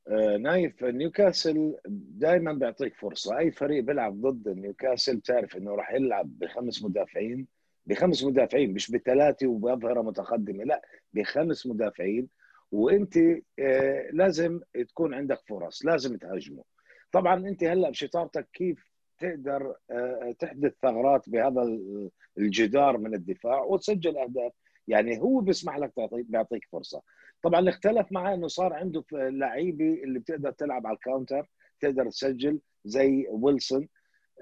آه، 0.08 0.38
نايف 0.38 0.84
نيوكاسل 0.84 1.76
دائما 1.88 2.54
بيعطيك 2.54 2.96
فرصة. 2.96 3.38
أي 3.38 3.52
فريق 3.52 3.84
بيلعب 3.84 4.22
ضد 4.22 4.50
نيوكاسل 4.50 5.18
بتعرف 5.18 5.58
إنه 5.58 5.76
راح 5.76 5.92
يلعب 5.92 6.40
بخمس 6.40 6.84
مدافعين. 6.84 7.48
بخمس 7.86 8.24
مدافعين 8.24 8.74
مش 8.74 8.92
بثلاثة 8.92 9.48
وبأظهرة 9.48 10.02
متقدمة 10.02 10.64
لا 10.64 10.82
بخمس 11.14 11.68
مدافعين. 11.68 12.28
وأنت 12.72 13.18
آه، 13.60 14.10
لازم 14.14 14.60
تكون 14.88 15.14
عندك 15.14 15.40
فرص 15.48 15.86
لازم 15.86 16.18
تهاجمه. 16.18 16.64
طبعا 17.12 17.48
أنت 17.48 17.64
هلأ 17.64 17.90
بشطارتك 17.90 18.48
كيف 18.54 18.89
تقدر 19.20 19.76
آه، 19.92 20.36
تحدث 20.40 20.74
ثغرات 20.82 21.30
بهذا 21.30 21.62
ال- 21.62 22.10
الجدار 22.38 22.98
من 22.98 23.14
الدفاع 23.14 23.64
وتسجل 23.64 24.18
أهداف. 24.18 24.52
يعني 24.88 25.20
هو 25.22 25.40
بيسمح 25.40 25.78
لك 25.78 25.94
تعطي 25.96 26.22
بيعطيك 26.24 26.68
فرصة. 26.72 27.02
طبعا 27.44 27.60
اللي 27.60 27.70
اختلف 27.70 28.12
معاه 28.12 28.34
إنه 28.34 28.48
صار 28.48 28.74
عنده 28.74 29.04
لعيبة 29.12 29.94
اللي 30.04 30.20
بتقدر 30.20 30.52
تلعب 30.52 30.88
على 30.88 30.96
ال 30.96 31.02
counter 31.03 31.50
تقدر 31.80 32.10
تسجل 32.10 32.60
زي 32.86 33.28
ويلسون. 33.30 33.88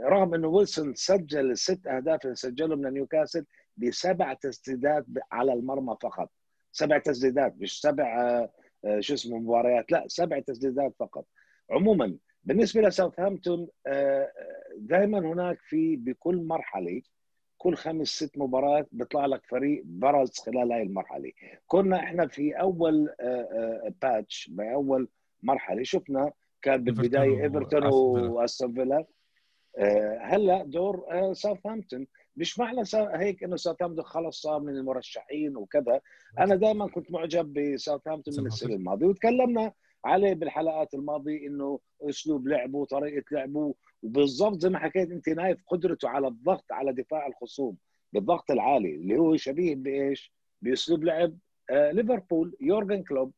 رغم 0.01 0.33
إنه 0.33 0.47
ويلسون 0.47 0.93
سجل 0.95 1.51
الست 1.51 1.87
أهداف 1.87 2.23
اللي 2.25 2.35
سجلهم 2.35 2.87
لنيوكاسل 2.87 3.45
بسبع 3.77 4.33
تسديدات 4.33 5.05
على 5.31 5.53
المرمى 5.53 5.95
فقط. 6.01 6.29
سبع 6.71 6.97
تسديدات 6.97 7.55
مش 7.57 7.81
سبع 7.81 8.21
آه، 8.21 8.51
آه، 8.85 8.99
شو 8.99 9.13
اسمه 9.13 9.37
مباريات 9.37 9.91
لا 9.91 10.03
سبع 10.07 10.39
تسديدات 10.39 10.93
فقط. 10.99 11.25
عموما 11.71 12.17
بالنسبة 12.47 12.81
لساوثهامبتون 12.81 13.67
دائما 14.77 15.19
هناك 15.19 15.59
في 15.61 15.95
بكل 15.95 16.43
مرحلة 16.43 17.01
كل 17.57 17.75
خمس 17.75 18.07
ست 18.07 18.37
مباريات 18.37 18.87
بيطلع 18.91 19.25
لك 19.25 19.45
فريق 19.45 19.81
برز 19.85 20.31
خلال 20.31 20.71
هاي 20.71 20.81
المرحلة. 20.81 21.31
كنا 21.67 21.99
إحنا 21.99 22.27
في 22.27 22.53
أول 22.53 23.09
batch 24.01 24.49
بأول 24.51 25.07
مرحلة. 25.43 25.83
شفنا 25.83 26.31
كان 26.61 26.83
بالبداية 26.83 27.43
إيفرتون. 27.43 27.83
واستون 28.27 28.73
فيلا. 28.73 29.05
آه، 29.77 30.19
هلأ 30.21 30.63
دور 30.63 31.05
آه، 31.11 31.33
ساوثهامبتون. 31.33 32.07
مش 32.37 32.59
معنى 32.59 32.81
هيك 32.93 33.43
إنه 33.43 33.55
ساوثهامبتون 33.55 34.05
خلص 34.05 34.41
صار 34.41 34.59
من 34.59 34.77
المرشحين 34.77 35.57
وكذا. 35.57 36.01
أنا 36.39 36.55
دائما 36.55 36.87
كنت 36.87 37.11
معجب 37.11 37.53
بساوثهامبتون 37.53 38.33
من 38.37 38.45
السنة 38.45 38.75
الماضية. 38.75 39.05
وتكلمنا 39.05 39.73
عليه 40.05 40.33
بالحلقات 40.33 40.93
الماضية 40.93 41.47
إنه 41.47 41.79
أسلوب 42.01 42.47
لعبه 42.47 42.85
طريقة 42.85 43.23
لعبه 43.31 43.73
وبالضبط 44.03 44.59
زي 44.61 44.69
ما 44.69 44.79
حكيت 44.79 45.11
أنت 45.11 45.29
نايف 45.29 45.57
قدرته 45.67 46.09
على 46.09 46.27
الضغط 46.27 46.65
على 46.71 46.93
دفاع 46.93 47.27
الخصوم 47.27 47.77
بالضغط 48.13 48.51
العالي 48.51 48.95
اللي 48.95 49.17
هو 49.17 49.35
شبيه 49.35 49.75
بإيش؟ 49.75 50.33
بأسلوب 50.61 51.03
لعب 51.03 51.37
آه، 51.69 51.91
ليفربول 51.91 52.55
يورجن 52.61 53.03
كلوب 53.03 53.31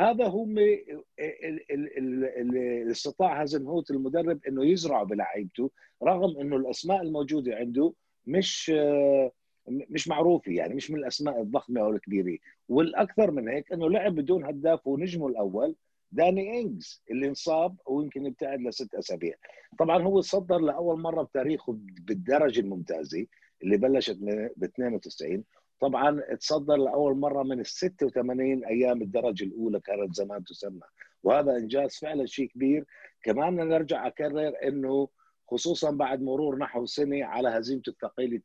هذا 0.00 0.26
هم 0.26 0.58
ال- 0.58 1.04
ال- 1.20 1.70
ال- 1.70 2.24
ال- 2.24 2.90
استطاع 2.90 3.42
هازنهوت 3.42 3.90
المدرب 3.90 4.40
إنه 4.48 4.64
يزرع 4.66 5.02
بلعيبته 5.02 5.70
رغم 6.02 6.40
إنه 6.40 6.56
الأسماء 6.56 7.02
الموجودة 7.02 7.56
عنده 7.56 7.92
مش 8.26 8.72
آه، 8.74 9.32
مش 9.68 10.08
معروفة 10.08 10.52
يعني 10.52 10.74
مش 10.74 10.90
من 10.90 10.98
الأسماء 10.98 11.42
الضخمة 11.42 11.80
أو 11.80 11.90
الكبيرة 11.90 12.38
والأكثر 12.68 13.30
من 13.30 13.48
هيك 13.48 13.72
إنه 13.72 13.90
لعب 13.90 14.14
بدون 14.14 14.44
هداف 14.44 14.86
ونجمه 14.86 15.26
الأول 15.28 15.74
داني 16.12 16.60
إنجز 16.60 17.02
اللي 17.10 17.28
انصاب 17.28 17.76
ويمكن 17.86 18.26
ابتعد 18.26 18.60
لست 18.60 18.94
أسابيع. 18.94 19.34
طبعا 19.78 20.02
هو 20.02 20.20
صدر 20.20 20.58
لأول 20.58 21.00
مرة 21.00 21.22
بتاريخه 21.22 21.78
بالدرجة 21.78 22.60
الممتازة 22.60 23.26
اللي 23.62 23.76
بلشت 23.76 24.16
ب 24.56 24.64
92 24.64 25.44
طبعا 25.80 26.20
تصدر 26.40 26.76
لأول 26.76 27.16
مرة 27.16 27.42
من 27.42 27.60
ال 27.60 27.66
86 27.66 28.64
أيام 28.64 29.02
الدرجة 29.02 29.44
الأولى 29.44 29.80
كانت 29.80 30.14
زمان 30.14 30.44
تسمى. 30.44 30.80
وهذا 31.22 31.56
إنجاز 31.56 31.94
فعلا 31.94 32.26
شيء 32.26 32.48
كبير. 32.48 32.84
كمان 33.22 33.54
نرجع 33.56 34.06
أكرر 34.06 34.52
إنه 34.64 35.08
خصوصا 35.50 35.90
بعد 35.90 36.22
مرور 36.22 36.58
نحو 36.58 36.86
سنة 36.86 37.24
على 37.24 37.48
هزيمته 37.48 37.90
الثقيله 37.90 38.40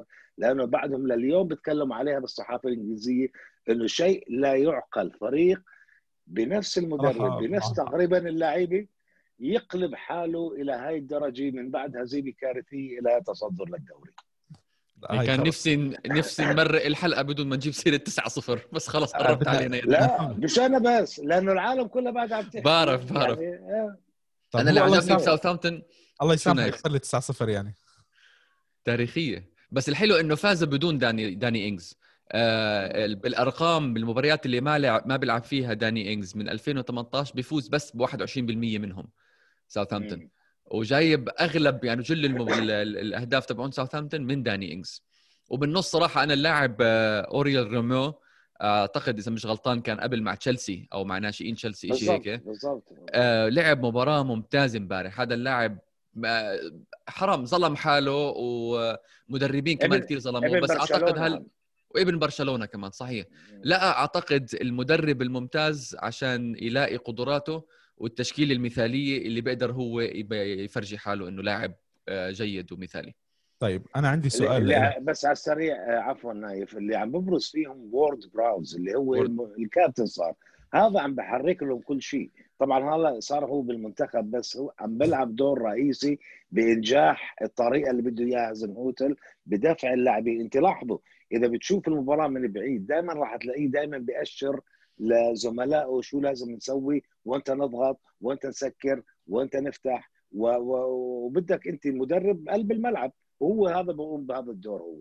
9-0 0.00 0.04
لأنه 0.38 0.64
بعدهم 0.64 1.06
لليوم 1.06 1.48
بيتكلموا 1.48 1.96
عليها 1.96 2.18
بالصحافة 2.18 2.68
الإنجليزية 2.68 3.28
إنه 3.68 3.86
شيء 3.86 4.24
لا 4.28 4.54
يعقل. 4.54 5.12
فريق 5.20 5.62
بنفس 6.26 6.78
المدرب 6.78 7.42
بنفس. 7.42 7.72
تقريبا 7.72 8.18
اللعيبة 8.18 8.86
يقلب 9.40 9.94
حاله 9.94 10.52
إلى 10.56 10.72
هاي 10.72 10.98
الدرجة 10.98 11.50
من 11.50 11.70
بعد 11.70 11.96
هزيمة 11.96 12.32
كارثية 12.40 12.98
إلى 12.98 13.22
تصدر 13.26 13.64
للدوري 13.64 14.10
هاي 15.10 15.26
كان. 15.26 15.42
نفسي 15.42 15.76
نفسي 16.06 16.44
نمرق 16.44 16.84
الحلقة 16.86 17.22
بدون 17.22 17.48
ما 17.48 17.56
نجيب 17.56 17.72
سيرة 17.72 17.96
9 17.96 18.28
0 18.28 18.60
بس 18.72 18.88
خلص 18.88 19.12
قربت 19.12 19.48
علينا 19.48 19.76
يا 19.76 19.82
لا 19.82 20.28
مش 20.38 20.58
أنا 20.58 20.78
بس 21.00 21.18
لأنه 21.20 21.52
العالم 21.52 21.86
كله 21.86 22.10
بعد 22.10 22.32
عم 22.32 22.42
تحكي 22.44 22.60
بعرف- 22.60 23.12
بعرف. 23.12 23.38
يعني 23.38 23.56
آه. 23.72 23.96
طب 24.50 24.60
أنا 24.60 24.70
اللي 24.70 24.80
عجبني 24.80 25.16
بساوثهامبتون 25.16 25.82
الله 26.22 26.34
يسامحك 26.34 26.86
لي 26.86 26.98
9 26.98 27.20
0 27.20 27.48
يعني 27.48 27.74
تاريخية 28.84 29.50
بس 29.70 29.88
الحلو 29.88 30.14
إنه 30.16 30.34
فاز 30.34 30.64
بدون 30.64 30.98
داني 30.98 31.34
داني 31.34 31.68
إنجز 31.68 31.94
بالأرقام 33.14 33.94
بالمباريات 33.94 34.46
اللي 34.46 34.60
ما 34.60 34.78
لعب 34.78 35.08
ما 35.08 35.16
بيلعب 35.16 35.44
فيها 35.44 35.72
داني 35.72 36.12
إنجز 36.12 36.36
من 36.36 36.48
2018 36.48 37.34
بيفوز 37.34 37.68
بس 37.68 37.96
ب 37.96 38.06
21% 38.06 38.38
منهم 38.78 39.08
ساوثهامبتون. 39.68 40.28
وجايب 40.66 41.28
أغلب 41.40 41.84
يعني 41.84 42.02
جل 42.02 42.24
الأهداف 42.82 43.46
تبعون 43.46 43.70
ساوثهامبتون 43.70 44.20
من 44.20 44.42
داني 44.42 44.72
إنجز 44.72 45.02
وبالنص 45.48 45.90
صراحة 45.90 46.22
أنا 46.22 46.34
اللاعب 46.34 46.76
آه، 46.80 47.20
اوريال 47.20 47.72
روميو 47.72 48.14
أعتقد 48.62 49.18
إذا 49.18 49.32
مش 49.32 49.46
غلطان 49.46 49.80
كان 49.80 50.00
قبل 50.00 50.22
مع 50.22 50.34
تشيلسي 50.34 50.88
أو 50.92 51.04
مع 51.04 51.18
ناشئين 51.18 51.54
تشيلسي 51.54 51.96
شيء 51.96 52.10
هيك 52.10 52.42
بالضبط 52.44 52.92
آه، 53.10 53.48
لعب 53.48 53.86
مباراة 53.86 54.22
ممتازة 54.22 54.78
امبارح 54.78 55.20
هذا 55.20 55.34
اللاعب 55.34 55.78
آه، 56.24 56.58
حرام 57.08 57.44
ظلم 57.44 57.76
حاله 57.76 58.34
ومدربين 58.36 59.76
كمان 59.76 60.00
كثير 60.00 60.20
ظلموه 60.20 60.60
بس 60.60 60.70
أعتقد. 60.70 61.18
هو 61.18 61.46
ابن 61.96 62.18
برشلونة 62.18 62.66
كمان 62.66 62.90
صحيح. 62.90 63.26
لا 63.62 63.98
أعتقد 63.98 64.48
المدرب 64.60 65.22
الممتاز 65.22 65.96
عشان 65.98 66.56
يلاقي 66.58 66.96
قدراته 66.96 67.62
والتشكيلة 67.98 68.54
المثالية 68.54 69.26
اللي 69.26 69.40
بيقدر 69.40 69.72
هو 69.72 70.00
يفرجي 70.00 70.98
حاله 70.98 71.28
إنه 71.28 71.42
لاعب 71.42 71.72
آه، 72.08 72.30
جيد 72.30 72.72
ومثالي. 72.72 73.14
طيب 73.58 73.82
أنا 73.96 74.08
عندي 74.08 74.28
سؤال. 74.28 74.62
اللي. 74.62 74.94
بس 75.02 75.24
على 75.24 75.32
السريع 75.32 75.74
آه، 75.76 75.98
عفوا 76.00 76.32
نايف. 76.32 76.76
اللي 76.76 76.96
عم 76.96 77.10
ببرز 77.12 77.50
فيهم 77.50 77.88
وورد 77.94 78.20
براوز 78.34 78.76
اللي 78.76 78.94
هو. 78.94 79.14
الم- 79.14 79.52
الكابتن 79.58 80.06
صار. 80.06 80.34
هذا 80.74 81.00
عم 81.00 81.14
بحرك 81.14 81.62
لهم 81.62 81.80
كل 81.80 82.02
شيء. 82.02 82.30
طبعا 82.58 82.96
هلا 82.96 83.20
صار 83.20 83.44
هو 83.44 83.60
بالمنتخب 83.62 84.30
بس 84.30 84.56
هو 84.56 84.72
عم 84.78 84.98
بيلعب 84.98 85.36
دور 85.36 85.62
رئيسي 85.62 86.18
بإنجاح 86.50 87.36
الطريقة 87.42 87.90
اللي 87.90 88.02
بده 88.02 88.24
إياها 88.24 88.52
زنهوتل 88.52 89.16
بدفع 89.46 89.92
اللاعبين. 89.92 90.40
أنت 90.40 90.56
لاحظوا 90.56 90.98
إذا 91.32 91.46
بتشوف 91.46 91.88
المباراة 91.88 92.28
من 92.28 92.52
بعيد 92.52 92.86
دائما 92.86 93.12
راح 93.12 93.36
تلاقيه 93.36 93.66
دائما 93.66 93.98
بيأشر 93.98 94.60
لزملائه 94.98 96.00
شو 96.00 96.20
لازم 96.20 96.50
نسوي 96.50 97.02
وانت 97.24 97.50
نضغط 97.50 98.00
وانت 98.20 98.46
نسكر 98.46 99.02
وانت 99.26 99.56
نفتح 99.56 100.10
و... 100.32 100.48
و... 100.48 100.76
وبدك 101.26 101.68
أنت 101.68 101.86
مدرب 101.86 102.48
قلب 102.48 102.72
الملعب 102.72 103.12
وهو 103.40 103.66
هذا 103.66 103.92
بقوم 103.92 104.26
بهذا 104.26 104.50
الدور 104.50 104.80
هو. 104.80 104.96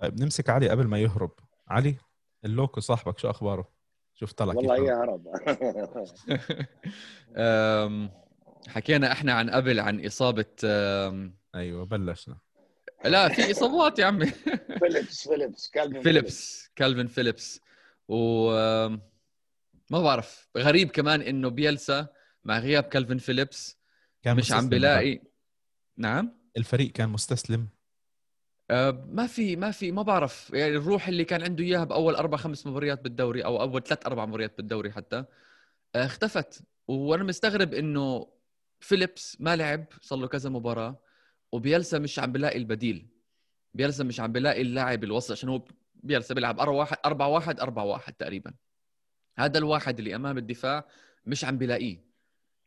طيب 0.00 0.20
نمسك 0.20 0.50
علي 0.50 0.68
قبل 0.68 0.86
ما 0.86 0.98
يهرب. 0.98 1.30
علي 1.68 1.96
اللوكو 2.44 2.80
صاحبك 2.80 3.18
شو 3.18 3.30
أخباره؟ 3.30 3.68
شوف 4.14 4.32
طلع 4.32 4.52
كيف 4.52 4.70
والله. 4.70 4.84
هي 4.84 4.92
هرب. 4.92 5.28
حكينا 8.68 9.12
إحنا 9.12 9.32
عن 9.32 9.50
قبل 9.50 9.80
عن 9.80 10.06
إصابة 10.06 10.46
أيوه 11.54 11.84
بلشنا. 11.84 12.38
لا 13.04 13.28
في 13.28 13.50
إصابات 13.50 13.98
يا 13.98 14.06
عمي. 14.06 14.26
فيليبس 14.78 15.28
فيليبس 15.28 15.70
كالفين 15.70 16.02
فيليبس. 16.02 16.70
كالفين 16.76 17.06
فيليبس. 17.06 17.60
و 18.08 18.50
ما 19.90 20.02
بعرف 20.02 20.48
غريب 20.58 20.90
كمان 20.90 21.22
إنه 21.22 21.48
بيلسا 21.48 22.06
مع 22.44 22.58
غياب 22.58 22.82
كالفين 22.84 23.18
فيليبس 23.18 23.76
كان 24.22 24.36
مش 24.36 24.52
عم 24.52 24.68
بلاقي 24.68 25.20
نعم؟ 25.96 26.32
الفريق 26.56 26.92
كان 26.92 27.08
مستسلم. 27.08 27.68
أه، 28.70 29.04
ما 29.08 29.26
في 29.26 29.56
ما 29.56 29.70
في 29.70 29.92
ما 29.92 30.02
بعرف. 30.02 30.50
يعني 30.54 30.76
الروح 30.76 31.08
اللي 31.08 31.24
كان 31.24 31.42
عنده 31.42 31.64
إياها 31.64 31.84
بأول 31.84 32.14
أربع 32.14 32.38
خمس 32.38 32.66
مباريات 32.66 33.00
بالدوري 33.00 33.44
أو 33.44 33.60
أول 33.60 33.82
ثلاث 33.82 34.06
أربع 34.06 34.26
مباريات 34.26 34.56
بالدوري 34.56 34.92
حتى 34.92 35.16
أه، 35.94 36.04
اختفت. 36.04 36.62
وأنا 36.88 37.24
مستغرب 37.24 37.74
إنه 37.74 38.26
فيليبس 38.80 39.36
ما 39.40 39.56
لعب 39.56 39.84
صار 40.00 40.18
له 40.18 40.28
كذا 40.28 40.50
مباراة. 40.50 40.98
وبيلسا 41.52 41.98
مش 41.98 42.18
عم 42.18 42.32
بلاقي 42.32 42.58
البديل. 42.58 43.06
بيلسا 43.74 44.04
مش 44.04 44.20
عم 44.20 44.32
بلاقي 44.32 44.62
اللاعب 44.62 45.04
الوسط 45.04 45.32
عشان 45.32 45.48
هو 45.48 45.64
بيلسا 45.94 46.34
بيلعب 46.34 46.60
4 46.60 46.74
1 46.76 46.96
4 47.04 47.28
1 47.28 47.60
4 47.60 47.84
1 47.84 48.12
تقريبا. 48.12 48.54
هذا 49.38 49.58
الواحد 49.58 49.98
اللي 49.98 50.14
أمام 50.14 50.38
الدفاع 50.38 50.84
مش 51.26 51.44
عم 51.44 51.58
بلاقيه. 51.58 52.04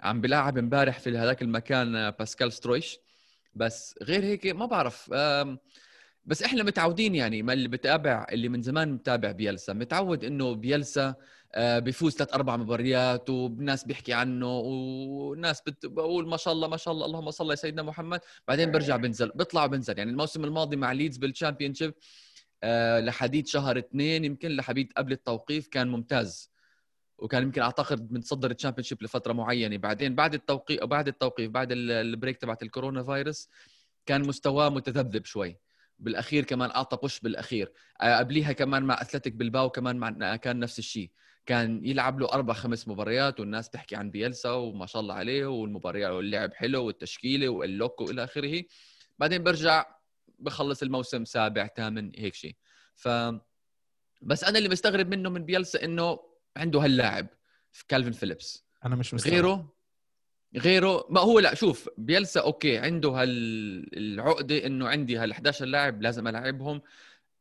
عم 0.01 0.21
بلاعب 0.21 0.57
امبارح 0.57 0.99
في 0.99 1.17
هذاك 1.17 1.41
المكان 1.41 1.95
آه، 1.95 2.09
باسكال 2.09 2.53
سترويش. 2.53 2.99
بس 3.55 3.95
غير 4.03 4.23
هيك 4.23 4.47
ما 4.47 4.65
بعرف 4.65 5.09
بس 6.25 6.43
إحنا 6.43 6.63
متعودين 6.63 7.15
يعني 7.15 7.41
ما 7.41 7.53
اللي 7.53 7.67
بتابع 7.67 8.27
اللي 8.31 8.49
من 8.49 8.61
زمان 8.61 8.91
متابع 8.91 9.31
بيلسا. 9.31 9.73
متعود 9.73 10.23
إنه 10.23 10.53
بيلسا 10.53 11.15
بيفوز 11.57 12.13
ثلاث 12.15 12.33
أربع 12.33 12.57
مباريات 12.57 13.29
والناس 13.29 13.83
بيحكي 13.83 14.13
عنه 14.13 14.47
والناس 14.57 15.61
بت- 15.61 15.85
بقول 15.85 16.27
ما 16.27 16.37
شاء 16.37 16.53
الله 16.53 16.67
ما 16.67 16.77
شاء 16.77 16.93
الله 16.93 17.05
اللهم 17.05 17.31
صل 17.31 17.45
على 17.45 17.55
سيدنا 17.55 17.81
محمد. 17.83 18.19
بعدين 18.47 18.71
برجع 18.71 18.95
بنزل 18.95 19.31
بيطلع 19.35 19.63
وبنزل 19.65 19.97
يعني 19.97 20.11
الموسم 20.11 20.43
الماضي 20.45 20.75
مع 20.75 20.91
ليدز 20.91 21.17
بال 21.17 21.73
Championship 21.73 21.93
آه، 22.63 22.99
لحديت 22.99 23.47
شهر 23.47 23.77
اثنين 23.77 24.25
يمكن 24.25 24.51
لحديت 24.55 24.93
قبل 24.97 25.11
التوقيف 25.11 25.67
كان 25.67 25.87
ممتاز. 25.87 26.51
وكان 27.17 27.43
يمكن 27.43 27.61
أعتقد 27.61 28.11
متصدر 28.11 28.51
ال 28.51 28.83
Championship 28.83 29.03
لفترة 29.03 29.33
معينة. 29.33 29.77
بعدين 29.77 30.15
بعد 30.15 30.33
التوقيف 30.33 30.83
بعد 30.83 31.07
التوقيف 31.07 31.51
بعد 31.51 31.71
ال- 31.71 31.91
ال 31.91 31.99
break 31.99 32.37
تبعت 32.37 32.63
الكورونا 32.63 33.03
فيروس 33.03 33.49
كان 34.05 34.27
مستواه 34.27 34.69
متذبذب 34.69 35.25
شوي. 35.25 35.57
بالأخير 35.99 36.43
كمان 36.43 36.69
أعطى 36.71 36.97
push 36.97 37.19
بالأخير. 37.19 37.71
آه، 38.01 38.17
قبليها 38.17 38.51
كمان 38.51 38.83
مع 38.83 39.01
اثلتيك 39.01 39.33
بالباو 39.33 39.69
كمان 39.69 39.97
مع 39.97 40.35
كان 40.35 40.59
نفس 40.59 40.79
الشيء. 40.79 41.11
كان 41.45 41.85
يلعب 41.85 42.19
له 42.19 42.27
أربع 42.33 42.53
خمس 42.53 42.87
مباريات 42.87 43.39
والناس 43.39 43.69
تحكي 43.69 43.95
عن 43.95 44.11
بيلسا 44.11 44.51
وما 44.51 44.85
شاء 44.85 45.01
الله 45.01 45.15
عليه 45.15 45.45
والمباريات 45.45 46.11
واللعب 46.11 46.53
حلو 46.53 46.85
والتشكيلة 46.85 47.49
واللوكو 47.49 48.01
والى 48.01 48.23
آخره. 48.23 48.63
بعدين 49.19 49.43
برجع 49.43 49.85
بخلص 50.39 50.83
الموسم 50.83 51.25
سابع 51.25 51.67
ثامن 51.67 52.11
هيك 52.15 52.33
شيء 52.33 52.55
ف 52.95 53.07
بس 54.21 54.43
أنا 54.43 54.57
اللي 54.57 54.69
مستغرب 54.69 55.07
منه 55.07 55.29
من 55.29 55.45
بيلسا 55.45 55.83
إنه 55.83 56.19
عنده 56.57 56.79
هاللاعب 56.79 57.27
في 57.71 57.85
كالفين 57.87 58.11
فيليبس. 58.11 58.65
أنا 58.85 58.95
مش 58.95 59.13
مستوعب 59.13 59.33
غيره؟ 59.33 59.73
غيره؟ 60.57 61.07
ما 61.09 61.19
هو 61.19 61.39
لا 61.39 61.53
شوف 61.55 61.89
بيلسا 61.97 62.41
okay 62.41 62.77
عنده 62.77 63.09
هالعقده 63.09 64.65
إنه 64.65 64.87
عندي 64.87 65.17
هال 65.17 65.31
11 65.31 65.65
لاعب 65.65 66.01
لازم 66.01 66.27
ألعبهم 66.27 66.81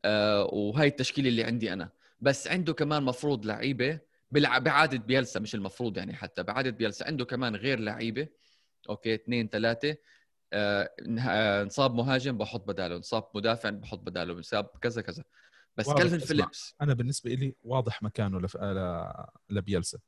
آه 0.04 0.44
وهي 0.44 0.86
التشكيلة 0.86 1.28
اللي 1.28 1.44
عندي 1.44 1.72
أنا. 1.72 1.90
بس 2.22 2.48
عنده 2.48 2.72
كمان 2.72 3.02
مفروض 3.02 3.46
لعيبة 3.46 4.00
بالع- 4.30 4.58
بعادة 4.58 4.98
بيلسا 4.98 5.40
مش 5.40 5.54
المفروض 5.54 5.96
يعني 5.96 6.14
حتى 6.14 6.42
بعادة 6.42 6.70
بيلسا. 6.70 7.06
عنده 7.06 7.24
كمان 7.24 7.56
غير 7.56 7.78
لعيبة. 7.78 8.28
okay 8.88 9.14
اثنين 9.14 9.48
ثلاثة. 9.48 9.96
آه 10.52 10.90
آه، 11.28 11.62
انصاب 11.62 11.94
مهاجم 11.94 12.38
بحط 12.38 12.68
بداله. 12.68 12.96
انصاب 12.96 13.24
مدافع 13.34 13.70
بحط 13.70 13.98
بداله. 13.98 14.32
انصاب 14.32 14.64
كذا 14.80 15.02
كذا. 15.02 15.24
بس 15.76 15.88
اسمع. 15.88 16.18
فيليبس. 16.18 16.74
أنا 16.80 16.94
بالنسبة 16.94 17.34
لي 17.34 17.54
واضح 17.62 18.02
مكانه 18.02 18.40
لف... 18.40 18.56
ل... 18.56 19.06
لبيلسا. 19.50 19.98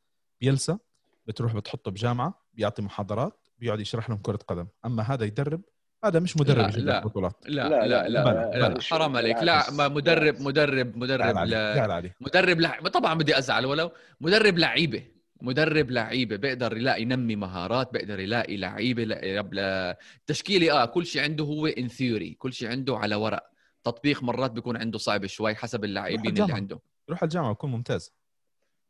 بيلسا 0.41 0.79
بتروح 1.27 1.55
بتحطه 1.57 1.91
بجامعة 1.91 2.47
بيعطي 2.53 2.83
محاضرات 2.83 3.49
بيقعد 3.59 3.81
يشرح 3.81 4.11
لهم 4.11 4.19
كرة 4.19 4.37
قدم. 4.37 4.67
أما 4.85 5.03
هذا 5.03 5.25
يدرب 5.25 5.63
هذا 6.05 6.21
مش 6.21 6.37
مدرب 6.37 6.71
لا، 6.71 6.79
لا. 6.79 7.01
بطولات 7.01 7.37
لا 7.47 7.69
لا، 7.69 7.69
لا 7.69 7.87
لا, 7.87 8.09
لا، 8.09 8.25
لا, 8.25 8.59
لا، 8.59 8.69
لا, 8.69 8.81
حرام 8.81 9.17
عليك. 9.17 9.37
لا 9.43 9.71
مدرب. 9.71 10.41
مدرب 10.41 10.97
مدرب 10.97 11.37
لا 11.37 12.13
مدرب 12.21 12.61
لع... 12.61 12.81
طبعا 12.81 13.15
بدي 13.15 13.39
أزعل 13.39 13.67
ولو 13.67 13.91
مدرب 14.21 14.59
لعيبة 14.59 15.03
مدرب 15.43 15.91
لعيبة 15.91 16.37
بيقدر 16.37 16.77
يلاقي 16.77 17.03
ينمي 17.03 17.37
مهارات 17.37 17.93
بيقدر 17.93 18.21
يلاقي 18.21 18.57
لعيبة 18.57 19.05
لا... 19.05 19.43
لا... 19.43 19.99
تشكيلي 20.27 20.73
آه 20.73 20.85
كل 20.85 21.07
شيء 21.07 21.23
عنده 21.23 21.45
هو 21.45 21.67
ان 21.67 21.89
ثيوري 21.89 22.35
كل 22.39 22.53
شيء 22.53 22.69
عنده 22.69 22.97
على 22.97 23.15
ورق. 23.15 23.55
تطبيق 23.85 24.23
مرات 24.23 24.51
بيكون 24.51 24.77
عنده 24.77 24.99
صعب 24.99 25.27
شوي 25.27 25.55
حسب 25.55 25.85
اللاعبين 25.85 26.43
اللي. 26.43 26.53
عنده. 26.53 26.81
روح 27.11 27.23
الجامعة 27.23 27.51
وكون 27.51 27.71
ممتاز. 27.71 28.13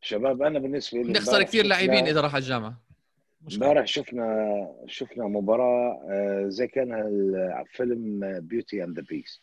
شباب 0.01 0.43
أنا 0.43 0.59
بالنسبة 0.59 0.99
لي 0.99 1.05
بنخسر 1.05 1.33
امبارح 1.33 1.49
كثير 1.49 1.67
لاعبين 1.67 2.07
إذا 2.07 2.21
راح 2.21 2.35
على 2.35 2.43
الجامعة. 2.43 2.85
امبارح 3.53 3.87
شفنا 3.87 4.69
شفنا 4.87 5.25
مباراة 5.27 6.01
آه، 6.11 6.49
زي 6.49 6.67
كان 6.67 6.93
ال- 6.95 7.65
فيلم 7.67 8.21
Beauty 8.41 8.85
and 8.85 8.97
the 9.01 9.07
Beast 9.11 9.41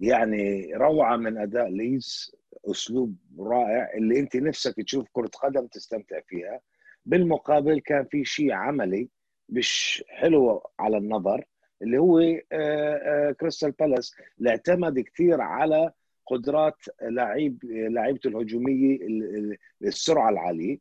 يعني 0.00 0.72
روعة 0.74 1.16
من 1.16 1.38
أداء 1.38 1.68
ليدز 1.68 2.36
أسلوب 2.70 3.16
رائع 3.38 3.90
اللي 3.94 4.18
أنت 4.20 4.36
نفسك 4.36 4.74
تشوف 4.82 5.08
كرة 5.12 5.26
قدم 5.42 5.66
تستمتع 5.66 6.20
فيها. 6.20 6.60
بالمقابل 7.06 7.80
كان 7.80 8.04
في 8.04 8.24
شيء 8.24 8.52
عملي 8.52 9.08
مش 9.48 10.04
حلو 10.08 10.62
على 10.78 10.96
النظر 10.96 11.44
اللي 11.82 11.98
هو 11.98 12.18
آه، 12.18 12.40
آه، 12.52 13.32
كريستال 13.32 13.70
بالاس 13.70 14.14
اللي 14.38 14.50
اعتمد 14.50 15.00
كثير 15.00 15.40
على 15.40 15.92
قدرات 16.26 16.76
لعيب 17.02 17.58
لعيبته 17.64 18.28
الهجومية 18.28 18.96
ال- 18.96 19.36
ال- 19.36 19.56
السرعة 19.88 20.28
العالية. 20.30 20.78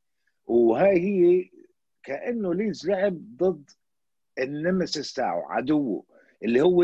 وهاي 0.47 0.99
هي 0.99 1.49
كأنه 2.03 2.53
ليدز 2.53 2.89
لعب 2.89 3.13
ضد 3.38 3.69
ال 4.39 4.49
nemesis 4.49 5.13
تاعه 5.13 5.45
عدوه 5.51 6.03
اللي 6.43 6.62
هو 6.62 6.83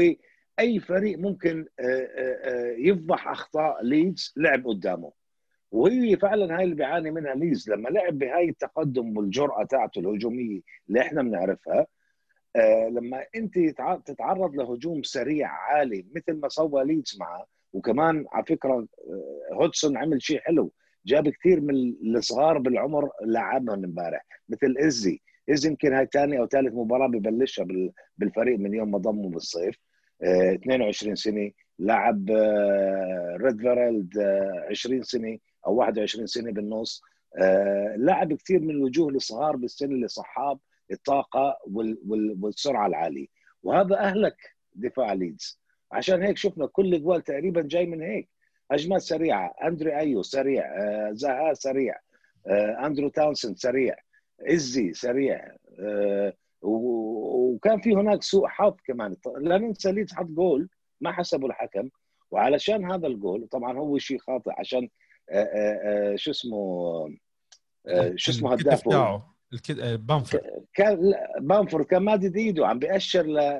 أي 0.59 0.79
فريق 0.79 1.17
ممكن 1.19 1.65
آه، 1.79 1.83
آه، 1.83 2.49
آه، 2.49 2.75
يفضح 2.77 3.27
أخطاء 3.27 3.83
ليدز 3.83 4.33
لعب 4.37 4.67
قدامه. 4.67 5.11
وهي 5.71 6.17
فعلا 6.17 6.57
هاي 6.57 6.63
اللي 6.63 6.75
بيعاني 6.75 7.11
منها 7.11 7.35
ليدز 7.35 7.69
لما 7.69 7.89
لعب 7.89 8.17
بهاي 8.17 8.49
التقدم 8.49 9.17
والجرأة 9.17 9.63
تاعته 9.63 9.99
الهجومية 9.99 10.61
اللي 10.89 11.01
إحنا 11.01 11.21
بنعرفها 11.23 11.87
لما 12.89 13.25
أنت 13.35 13.59
تتع- 13.59 13.99
تتعرض 14.05 14.55
لهجوم 14.55 15.03
سريع 15.03 15.47
عالي 15.49 16.05
مثل 16.15 16.39
ما 16.39 16.49
سوى 16.49 16.85
ليدز 16.85 17.17
معه 17.19 17.45
وكمان 17.73 18.25
على 18.31 18.45
فكرة 18.45 18.73
آه، 19.09 19.53
هودسون 19.53 19.97
عمل 19.97 20.21
شيء 20.21 20.39
حلو. 20.39 20.71
جاب 21.05 21.29
كثير 21.29 21.61
من 21.61 21.93
الصغار 22.15 22.57
بالعمر 22.57 23.09
لعبهم 23.25 23.83
امبارح 23.83 24.25
مثل 24.49 24.75
إزي. 24.79 25.19
إزي 25.49 25.69
يمكن 25.69 25.93
هاي 25.93 26.07
ثاني 26.13 26.39
أو 26.39 26.47
ثالث 26.47 26.73
مباراة 26.73 27.07
ببلشها 27.07 27.65
بال- 27.65 27.91
بالفريق 28.17 28.59
من 28.59 28.73
يوم 28.73 28.91
ما 28.91 28.97
ضمه 28.97 29.29
بالصيف. 29.29 29.75
آه، 30.23 30.53
22 30.53 31.15
سنة 31.15 31.51
لعب 31.79 32.31
آه، 32.31 33.37
ريد 33.41 33.57
فيرالد 33.61 34.17
آه، 34.17 34.65
20 34.69 35.03
سنة 35.03 35.37
أو 35.67 35.73
21 35.75 36.27
سنة 36.27 36.51
بالنص. 36.51 37.01
آه، 37.41 37.95
لعب 37.97 38.33
كثير 38.33 38.59
من 38.59 38.69
الوجوه 38.69 39.09
الصغار 39.09 39.55
بالسن 39.55 39.91
اللي 39.91 40.07
صحاب 40.07 40.59
الطاقة 40.91 41.57
وال- 41.67 41.97
وال- 42.07 42.37
والسرعة 42.41 42.87
العالية. 42.87 43.27
وهذا 43.63 43.95
أهلك 43.99 44.35
دفاع 44.75 45.13
ليدز. 45.13 45.59
عشان 45.91 46.21
هيك 46.23 46.37
شفنا 46.37 46.65
كل 46.65 46.93
الأجوال 46.93 47.23
تقريبا 47.23 47.61
جاي 47.61 47.85
من 47.85 48.01
هيك. 48.01 48.29
هجمات 48.71 49.01
سريعة 49.01 49.53
أندري 49.63 49.97
أيو 49.99 50.21
سريع 50.23 50.63
آه، 50.65 51.11
زها 51.11 51.53
سريع 51.53 51.95
آه، 52.47 52.85
أندرو 52.85 53.09
تاونسند 53.09 53.57
سريع 53.57 53.95
إزي 54.41 54.93
سريع 54.93 55.55
آه، 55.79 56.33
وكان 56.61 57.79
في 57.81 57.93
هناك 57.95 58.23
سوء 58.23 58.47
حظ 58.47 58.73
كمان. 58.87 59.15
لا 59.37 59.57
ننسى 59.57 59.91
ليدز 59.91 60.13
حط 60.13 60.25
جول 60.25 60.69
ما 61.01 61.11
حسبه 61.11 61.47
الحكم 61.47 61.89
وعلشان 62.31 62.91
هذا 62.91 63.07
الجول 63.07 63.47
طبعا 63.47 63.77
هو 63.77 63.97
شيء 63.97 64.17
خاطئ 64.17 64.51
عشان 64.57 64.89
شو 66.15 66.31
اسمه 66.31 67.09
شو 68.15 68.31
اسمه 68.31 68.53
الكت... 68.53 69.79
آه، 69.79 69.95
بامفورد. 69.95 70.43
كان 70.73 71.13
بامفورد 71.39 71.85
كان 71.85 72.01
مادد 72.03 72.37
إيده 72.37 72.67
عم 72.67 72.79
بيأشر 72.79 73.21
ل- 73.25 73.59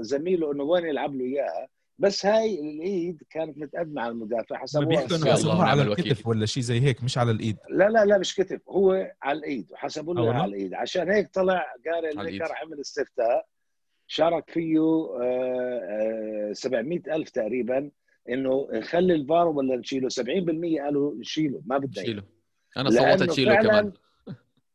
لزميله 0.00 0.52
إنه 0.52 0.64
وين 0.64 0.84
يلعب 0.86 1.14
له 1.14 1.24
إياها. 1.24 1.68
بس 1.98 2.26
هاي 2.26 2.60
الإيد 2.60 3.22
كانت 3.30 3.58
متقدمة 3.58 4.02
على 4.02 4.10
المدافع 4.12 4.56
ما 4.56 4.62
حسبوها 4.62 4.86
بيحكوا 4.86 5.16
إنه 5.16 5.32
حسبوها 5.32 5.64
على. 5.64 5.82
الكتف 5.82 6.26
ولا 6.26 6.46
شيء 6.46 6.62
زي 6.62 6.80
هيك 6.80 7.02
مش 7.04 7.18
على 7.18 7.30
الإيد 7.30 7.56
لا 7.70 7.88
لا 7.88 8.04
لا 8.04 8.18
مش 8.18 8.34
كتف 8.34 8.68
هو 8.68 9.12
على 9.22 9.38
الإيد 9.38 9.72
وحسبوا 9.72 10.14
آه 10.14 10.16
له؟ 10.24 10.34
على 10.34 10.44
الإيد 10.44 10.74
عشان 10.74 11.10
هيك 11.10 11.28
طلع 11.34 11.66
جاري 11.84 12.06
على 12.06 12.20
الإيد. 12.20 12.42
ليكر 12.42 12.52
عمل 12.62 12.80
استفتاء 12.80 13.46
شارك 14.06 14.50
فيه 14.50 14.78
آه، 14.80 16.50
آه، 16.50 16.52
700 16.52 17.00
ألف 17.14 17.30
تقريبا 17.30 17.90
إنه 18.28 18.68
نخلي 18.72 19.14
الفار 19.14 19.48
ولا 19.48 19.76
نشيله 19.76 20.08
70% 20.08 20.80
قالوا 20.84 21.14
نشيله 21.14 21.62
ما 21.66 21.78
بدنا 21.78 21.96
إياه. 22.02 22.04
شيله 22.06 22.22
أنا 22.76 22.90
صوتت 22.90 23.32
شيله 23.32 23.54
فعلاً 23.54 23.68
كمان 23.68 23.92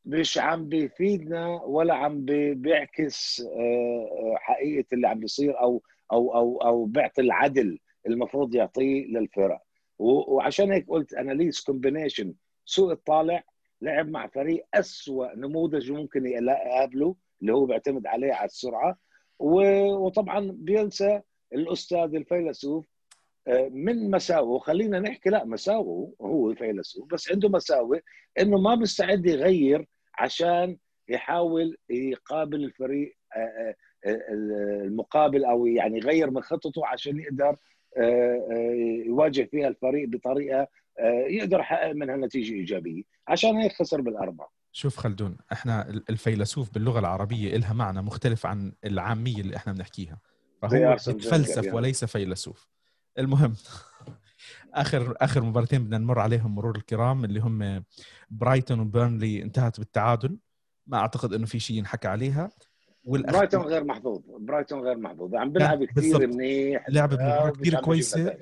مش 0.06 0.38
عم 0.38 0.70
بيفيدنا 0.70 1.48
ولا 1.64 1.94
عم 1.94 2.26
بي- 2.26 2.54
بيعكس 2.54 3.42
آه، 3.42 4.10
آه، 4.12 4.36
حقيقة 4.38 4.86
اللي 4.94 5.08
عم 5.08 5.20
بيصير 5.20 5.60
أو 5.62 5.84
أو 6.12 6.36
أو 6.36 6.58
أو 6.62 6.86
بيعطي 6.86 7.22
العدل 7.22 7.80
المفروض 8.08 8.56
يعطيه 8.56 9.06
للفرق. 9.06 9.62
وعشان 10.00 10.72
هيك 10.72 10.90
قلت 10.90 11.14
اناليز 11.14 11.60
كومبينيشن 11.60 12.34
سوء 12.66 12.92
الطالع 12.92 13.44
لعب 13.82 14.10
مع 14.10 14.28
فريق 14.28 14.66
أسوأ 14.74 15.36
نموذج 15.36 15.92
ممكن 15.92 16.26
يقابله 16.26 17.16
اللي 17.42 17.54
هو 17.54 17.66
بيعتمد 17.66 18.08
عليه 18.08 18.34
على 18.34 18.46
السرعة. 18.46 18.98
وطبعا 19.40 20.52
بينسى 20.52 21.22
الأستاذ 21.54 22.16
الفيلسوف 22.16 22.86
آه، 23.48 23.70
من 23.72 24.12
مساوئه 24.12 24.60
خلينا 24.60 25.00
نحكي 25.00 25.30
لا 25.30 25.46
مساوئه 25.46 26.14
هو 26.22 26.56
فيلسوف 26.56 27.14
بس 27.14 27.32
عنده 27.32 27.50
مساوئ 27.50 28.00
إنه 28.40 28.58
ما 28.58 28.76
مستعد 28.76 29.26
يغير 29.26 29.88
عشان 30.20 30.78
يحاول 31.10 31.78
يقابل 31.90 32.64
الفريق 32.64 33.18
آه، 33.36 33.40
آه، 33.40 33.76
المقابل 34.06 35.46
أو 35.46 35.66
يعني 35.66 35.98
يغير 35.98 36.30
من 36.32 36.42
خطته 36.42 36.88
عشان 36.88 37.20
يقدر 37.20 37.58
آه، 37.98 38.48
آه، 38.52 39.06
يواجه 39.06 39.44
فيها 39.52 39.68
الفريق 39.68 40.10
بطريقة 40.10 40.68
آه، 41.00 41.26
يقدر 41.30 41.60
يحقق 41.60 41.92
منها 41.92 42.16
نتيجة 42.16 42.54
إيجابية 42.54 43.04
عشان 43.28 43.56
هيك 43.56 43.72
خسر 43.72 44.02
بالأربعة. 44.02 44.50
شوف 44.72 44.98
خلدون 44.98 45.38
إحنا 45.52 45.90
الفيلسوف 46.10 46.74
باللغة 46.74 47.00
العربية 47.00 47.56
إلها 47.56 47.74
معنى 47.74 48.02
مختلف 48.02 48.46
عن 48.46 48.74
العامية 48.86 49.42
اللي 49.42 49.56
إحنا 49.56 49.74
بنحكيها. 49.74 50.20
فهو 50.62 50.92
يتفلسف 50.92 51.64
يعني. 51.64 51.76
وليس 51.76 52.06
فيلسوف. 52.06 52.68
المهم 53.18 53.56
آخر 54.74 55.14
آخر 55.18 55.44
مباراتين 55.44 55.84
بدنا 55.84 55.98
نمر 55.98 56.20
عليهم 56.20 56.56
مرور 56.56 56.76
الكرام 56.76 57.26
اللي 57.26 57.40
هم 57.40 57.84
برايتون 58.30 58.80
وبيرنلي 58.80 59.42
انتهت 59.44 59.80
بالتعادل. 59.80 60.38
ما 60.88 60.98
أعتقد 60.98 61.34
إنه 61.34 61.46
في 61.46 61.60
شيء 61.60 61.78
ينحكى 61.78 62.08
عليها. 62.08 62.50
والأخ... 63.08 63.34
برايتون 63.36 63.62
غير 63.62 63.84
محظوظ. 63.84 64.22
برايتون 64.40 64.80
غير 64.80 64.98
محظوظ. 64.98 65.36
عم 65.36 65.52
بيلعب 65.52 65.82
لا، 65.82 65.88
كثير. 65.88 66.28
منيح 66.28 66.90
لعب 66.90 67.14
آه، 67.14 67.52
مش 67.52 67.58
بيجيب 67.58 67.80
كويسة. 67.80 68.22
نتائج. 68.22 68.42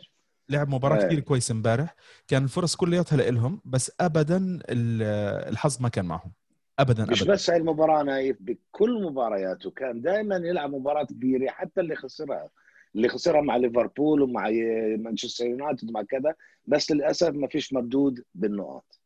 لعب 0.50 0.70
مباراة 0.70 0.98
إيه. 1.02 1.06
كثير 1.08 1.20
كويسة 1.20 1.52
امبارح. 1.52 1.96
كان 2.28 2.44
الفرص 2.44 2.76
كلياتها 2.76 3.32
لهم 3.32 3.62
بس 3.66 3.92
ابدا 4.00 4.38
ال- 4.70 5.50
الحظ 5.52 5.78
ما 5.82 5.90
كان 5.90 6.06
معهم. 6.06 6.32
ابدا 6.80 7.06
مش 7.06 7.22
ابدا. 7.22 7.34
بس 7.34 7.50
هاي 7.50 7.58
المباراة 7.58 8.04
نايف 8.04 8.38
بكل 8.40 9.04
مبارياته 9.04 9.72
كان 9.72 10.02
دائما 10.02 10.36
يلعب 10.36 10.76
مباراة 10.76 11.04
كبيرة 11.04 11.50
حتى 11.52 11.82
اللي 11.82 11.96
خسرها. 11.96 12.50
اللي 12.96 13.08
خسرها 13.10 13.42
مع 13.42 13.58
ليفربول 13.58 14.22
ومع 14.22 14.50
مانشستر 14.98 15.46
يونايتد 15.46 15.90
ومع 15.90 16.02
كذا 16.04 16.34
بس 16.68 16.92
للأسف 16.92 17.30
ما 17.30 17.48
فيش 17.48 17.74
مردود 17.74 18.24
بالنقاط. 18.36 19.00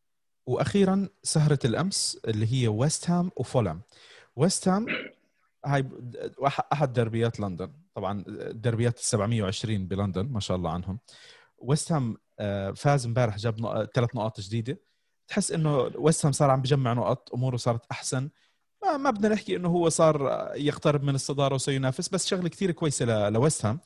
وأخيرا 0.45 1.07
سهرة 1.23 1.59
الأمس 1.65 2.21
اللي 2.27 2.53
هي 2.53 2.67
ويست 2.67 3.09
هام 3.09 3.31
وفولام 3.35 3.81
ويست 4.35 4.67
هام 4.67 4.85
هاي 5.65 5.89
أحد 6.73 6.93
دربيات 6.93 7.39
لندن. 7.39 7.73
طبعا 7.93 8.23
الدربيات 8.27 8.97
ال 8.97 9.03
720 9.03 9.87
بلندن 9.87 10.25
ما 10.25 10.39
شاء 10.39 10.57
الله 10.57 10.71
عنهم. 10.71 10.99
ويست 11.57 11.91
هام 11.91 12.17
آه، 12.39 12.71
فاز 12.71 13.05
امبارح 13.05 13.37
جاب 13.37 13.87
ثلاث 13.95 14.15
نقاط 14.15 14.39
جديدة. 14.39 14.79
تحس 15.27 15.51
إنه 15.51 15.77
ويست 15.95 16.25
هام 16.25 16.31
صار 16.31 16.49
عم 16.49 16.61
بجمع 16.61 16.93
نقط 16.93 17.33
أموره 17.33 17.57
صارت 17.57 17.85
أحسن. 17.91 18.29
ما 18.83 18.97
ما 18.97 19.09
بدنا 19.11 19.33
نحكي 19.33 19.55
إنه 19.55 19.69
هو 19.69 19.89
صار 19.89 20.49
يقترب 20.55 21.03
من 21.03 21.15
الصدارة 21.15 21.55
وسينافس 21.55 22.09
بس 22.09 22.27
شغلة 22.27 22.49
كثير 22.49 22.71
كويسة 22.71 23.29
لويست 23.29 23.65
هام 23.65 23.79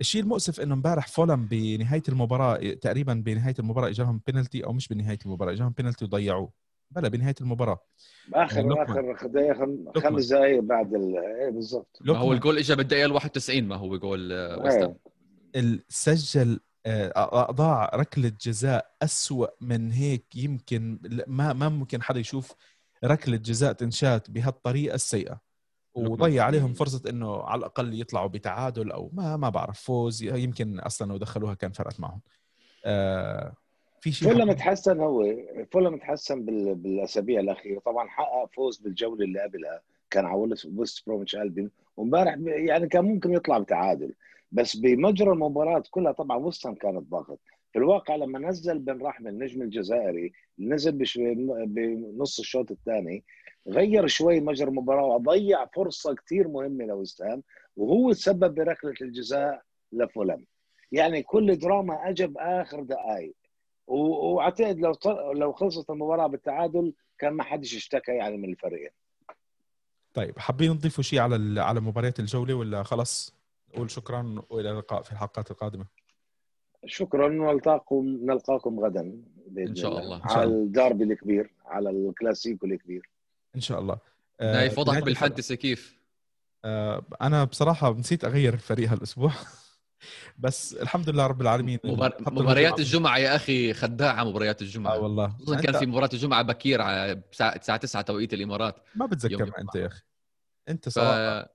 الشيء 0.00 0.22
المؤسف 0.22 0.60
إنه 0.60 0.74
امبارح 0.74 1.08
فولم 1.08 1.46
بنهاية 1.46 2.02
المباراة 2.08 2.72
تقريبا 2.74 3.14
بنهاية 3.14 3.54
المباراة 3.58 3.88
إجاهم 3.88 4.20
بينالتي 4.26 4.64
أو 4.64 4.72
مش 4.72 4.88
بنهاية 4.88 5.18
المباراة 5.26 5.52
إجاهم 5.52 5.70
بينالتي 5.76 6.04
وضيعوه. 6.04 6.63
بلا 6.90 7.08
بنهاية 7.08 7.34
المباراة 7.40 7.80
آخر. 8.34 8.82
آخر 8.82 9.26
دقيقة 9.26 9.54
خم- 9.54 9.84
لوكمان. 9.84 10.04
خمس 10.04 10.26
دقائق 10.32 10.60
بعد 10.60 10.94
ال... 10.94 11.16
إيه 11.18 11.50
بالضبط 11.50 11.98
ما 12.00 12.16
هو. 12.18 12.32
الجول 12.32 12.58
اجى 12.58 12.74
بالدقيقة 12.74 13.06
ال 13.06 13.12
91 13.12 13.64
ما 13.64 13.76
هو 13.76 13.96
جول 13.98 14.32
آه، 14.32 14.96
إيه. 15.56 15.84
سجل 15.88 16.60
آه، 16.86 17.12
اضاع 17.50 17.90
ركلة 17.94 18.32
جزاء 18.40 18.90
أسوأ 19.02 19.46
من 19.60 19.92
هيك 19.92 20.36
يمكن 20.36 20.98
لا- 21.02 21.24
ما 21.28 21.52
ما 21.52 21.68
ممكن 21.68 22.02
حدا 22.02 22.20
يشوف 22.20 22.54
ركلة 23.04 23.36
جزاء 23.36 23.72
تنشأت 23.72 24.30
بهالطريقة 24.30 24.94
السيئة 24.94 25.40
وضيع 25.94 26.44
عليهم 26.44 26.72
فرصة 26.72 27.10
إنه 27.10 27.42
على 27.42 27.58
الأقل 27.58 28.00
يطلعوا 28.00 28.28
بتعادل 28.28 28.90
أو 28.92 29.10
ما 29.12 29.36
ما 29.36 29.48
بعرف 29.48 29.80
فوز 29.80 30.22
يمكن 30.22 30.80
أصلا 30.80 31.08
لو 31.12 31.16
دخلوها 31.16 31.54
كان 31.54 31.72
فرقت 31.72 32.00
معهم 32.00 32.20
آه 32.84 33.54
في 34.04 34.12
شيء 34.12 34.28
فولم 34.28 34.52
تحسن 34.52 35.00
هو 35.00 35.36
فولم 35.72 35.96
تحسن 35.96 36.44
بال... 36.44 36.74
بالأسابيع 36.74 37.40
الأخيرة. 37.40 37.78
طبعا 37.80 38.08
حقق 38.08 38.50
فوز 38.54 38.76
بالجولة 38.78 39.24
اللي 39.24 39.40
قبلها 39.42 39.82
كان 40.10 40.24
على 40.24 40.38
ويست- 40.76 41.02
بروميتش 41.06 41.36
ألبين. 41.36 41.70
وامبارح 41.96 42.34
ب- 42.34 42.46
يعني 42.48 42.88
كان 42.88 43.04
ممكن 43.04 43.32
يطلع 43.32 43.58
بتعادل. 43.58 44.14
بس 44.52 44.76
بمجرى 44.76 45.30
المباراة 45.30 45.82
كلها 45.90 46.12
طبعا 46.12 46.36
وستهام 46.36 46.74
كانت 46.74 47.10
ضاغط. 47.10 47.40
في 47.72 47.78
الواقع 47.78 48.16
لما 48.16 48.38
نزل 48.38 48.78
بن 48.78 49.02
رحمه 49.02 49.30
النجم 49.30 49.62
الجزائري 49.62 50.32
نزل 50.58 50.92
بش... 50.92 51.18
بنص 51.66 52.38
الشوط 52.38 52.70
الثاني 52.70 53.24
غير 53.68 54.06
شوي 54.06 54.40
مجرى 54.40 54.68
المباراة 54.68 55.04
وضيع 55.06 55.66
فرصة 55.66 56.14
كثير 56.14 56.48
مهمة 56.48 56.84
لوستهام 56.84 57.42
وهو 57.76 58.12
تسبب 58.12 58.54
بركلة 58.54 58.94
الجزاء 59.02 59.62
لفولم. 59.92 60.44
يعني 60.92 61.22
كل 61.22 61.56
دراما 61.58 62.08
اجى 62.08 62.26
باخر 62.26 62.82
دقائق 62.82 63.34
واعتقد 63.86 64.78
لو 64.78 64.94
لو 65.32 65.52
خلصت 65.52 65.90
المباراة 65.90 66.26
بالتعادل 66.26 66.92
كان 67.18 67.32
ما 67.32 67.42
حدش 67.42 67.74
اشتكى 67.76 68.12
يعني 68.12 68.36
من 68.36 68.48
الفريقين. 68.50 68.90
طيب 70.14 70.38
حابين 70.38 70.78
تضيفوا 70.78 71.04
شيء 71.04 71.18
على 71.20 71.36
ال- 71.36 71.58
على 71.58 71.80
مباريات 71.80 72.20
الجولة 72.20 72.54
ولا 72.54 72.82
خلص 72.82 73.34
نقول 73.74 73.90
شكرا 73.90 74.42
وإلى 74.50 74.70
اللقاء 74.70 75.02
في 75.02 75.12
الحلقات 75.12 75.50
القادمة. 75.50 75.86
شكرا 76.86 77.26
ونلقاكم 77.26 78.04
نلقاكم 78.22 78.80
غدا 78.80 79.22
بإذن 79.46 79.68
إن 79.68 79.74
شاء 79.76 79.98
الله. 79.98 80.20
على 80.24 80.44
الله. 80.44 80.56
الداربي 80.62 81.04
الكبير 81.04 81.50
على 81.66 81.90
الكلاسيكو 81.90 82.66
الكبير. 82.66 83.10
إن 83.56 83.60
شاء 83.60 83.80
الله. 83.80 83.98
آه، 84.40 84.52
نايف 84.52 84.78
وضعك 84.78 84.96
الحلقة- 85.02 85.04
بال 85.04 85.16
Fantasy 85.16 85.56
كيف؟ 85.56 85.98
آه، 86.64 87.02
أنا 87.22 87.44
بصراحة 87.44 87.92
نسيت 87.92 88.24
أغير 88.24 88.54
الفريق 88.54 88.88
هالأسبوع. 88.90 89.32
بس 90.38 90.72
الحمد 90.74 91.08
لله 91.10 91.26
رب 91.26 91.40
العالمين 91.42 91.78
مبار... 91.84 92.16
مباريات 92.20 92.78
الجمعة 92.78 93.18
يا 93.18 93.36
أخي 93.36 93.74
خداعة 93.74 94.24
مباريات 94.24 94.62
الجمعة. 94.62 94.94
آه 94.94 94.98
والله. 94.98 95.28
خصوصا 95.28 95.56
كان 95.56 95.66
أنت 95.68 95.76
في 95.76 95.86
مباراة 95.86 96.08
الجمعة 96.12 96.42
بكير 96.42 96.80
على 96.82 97.22
الساعة 97.42 97.76
9 97.76 98.02
توقيت 98.02 98.34
الإمارات. 98.34 98.76
ما 98.94 99.06
الجمعة. 99.12 99.58
أنت 99.60 99.74
يا 99.74 99.86
أخي. 99.86 100.02
أنت 100.68 100.88
ف 100.88 100.92
صراحة 100.92 101.54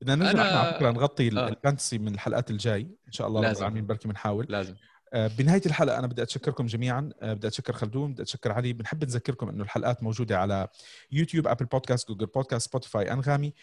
بدنا 0.00 0.14
نرجع 0.14 0.42
أنا- 0.50 0.54
على 0.56 0.74
فكرة 0.74 0.90
نغطي 0.90 1.28
آه. 1.38 1.48
ال 1.48 1.54
Fantasy 1.54 1.98
من 1.98 2.14
الحلقات 2.14 2.50
الجاي. 2.50 2.80
إن 3.06 3.12
شاء 3.12 3.28
الله 3.28 3.40
رب 3.40 3.46
لازم. 3.46 3.60
العالمين 3.60 3.86
بركي 3.86 4.08
بنحاول. 4.08 4.46
لازم. 4.48 4.74
آه، 5.12 5.26
بنهاية 5.26 5.62
الحلقة 5.66 5.98
أنا 5.98 6.06
بدي 6.06 6.22
أتشكركم 6.22 6.66
جميعا. 6.66 7.10
آه، 7.22 7.32
بدي 7.32 7.46
أتشكر 7.46 7.72
خلدون 7.72 8.12
بدي 8.12 8.22
أتشكر 8.22 8.52
علي. 8.52 8.72
بنحب 8.72 9.04
نذكركم 9.04 9.48
إنه 9.48 9.62
الحلقات 9.64 10.02
موجودة 10.02 10.38
على 10.38 10.68
YouTube 11.12 11.46
Apple 11.46 11.64
Podcast 11.66 12.08
Google 12.08 12.26
Podcast 12.26 12.68
Spotify 12.68 13.12
أنغامي. 13.12 13.54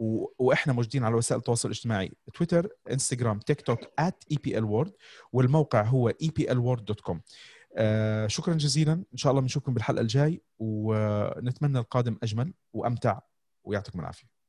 و... 0.00 0.26
وإحنا 0.38 0.72
موجودين 0.72 1.04
على 1.04 1.14
وسائل 1.14 1.38
التواصل 1.38 1.68
الاجتماعي 1.68 2.12
Twitter 2.34 2.68
Instagram 2.90 3.38
TikTok 3.38 3.80
@epl 4.34 4.62
world 4.62 4.90
والموقع 5.32 5.82
هو 5.82 6.10
eplworld.com 6.10 7.16
آه 7.76 8.26
شكرا 8.26 8.54
جزيلا. 8.54 8.92
إن 8.92 9.16
شاء 9.16 9.30
الله 9.30 9.42
بنشوفكم 9.42 9.74
بالحلقة 9.74 10.00
الجاي 10.00 10.42
ونتمنى 10.58 11.78
القادم 11.78 12.18
أجمل 12.22 12.54
وأمتع 12.72 13.20
ويعطيكم 13.64 14.00
العافية. 14.00 14.39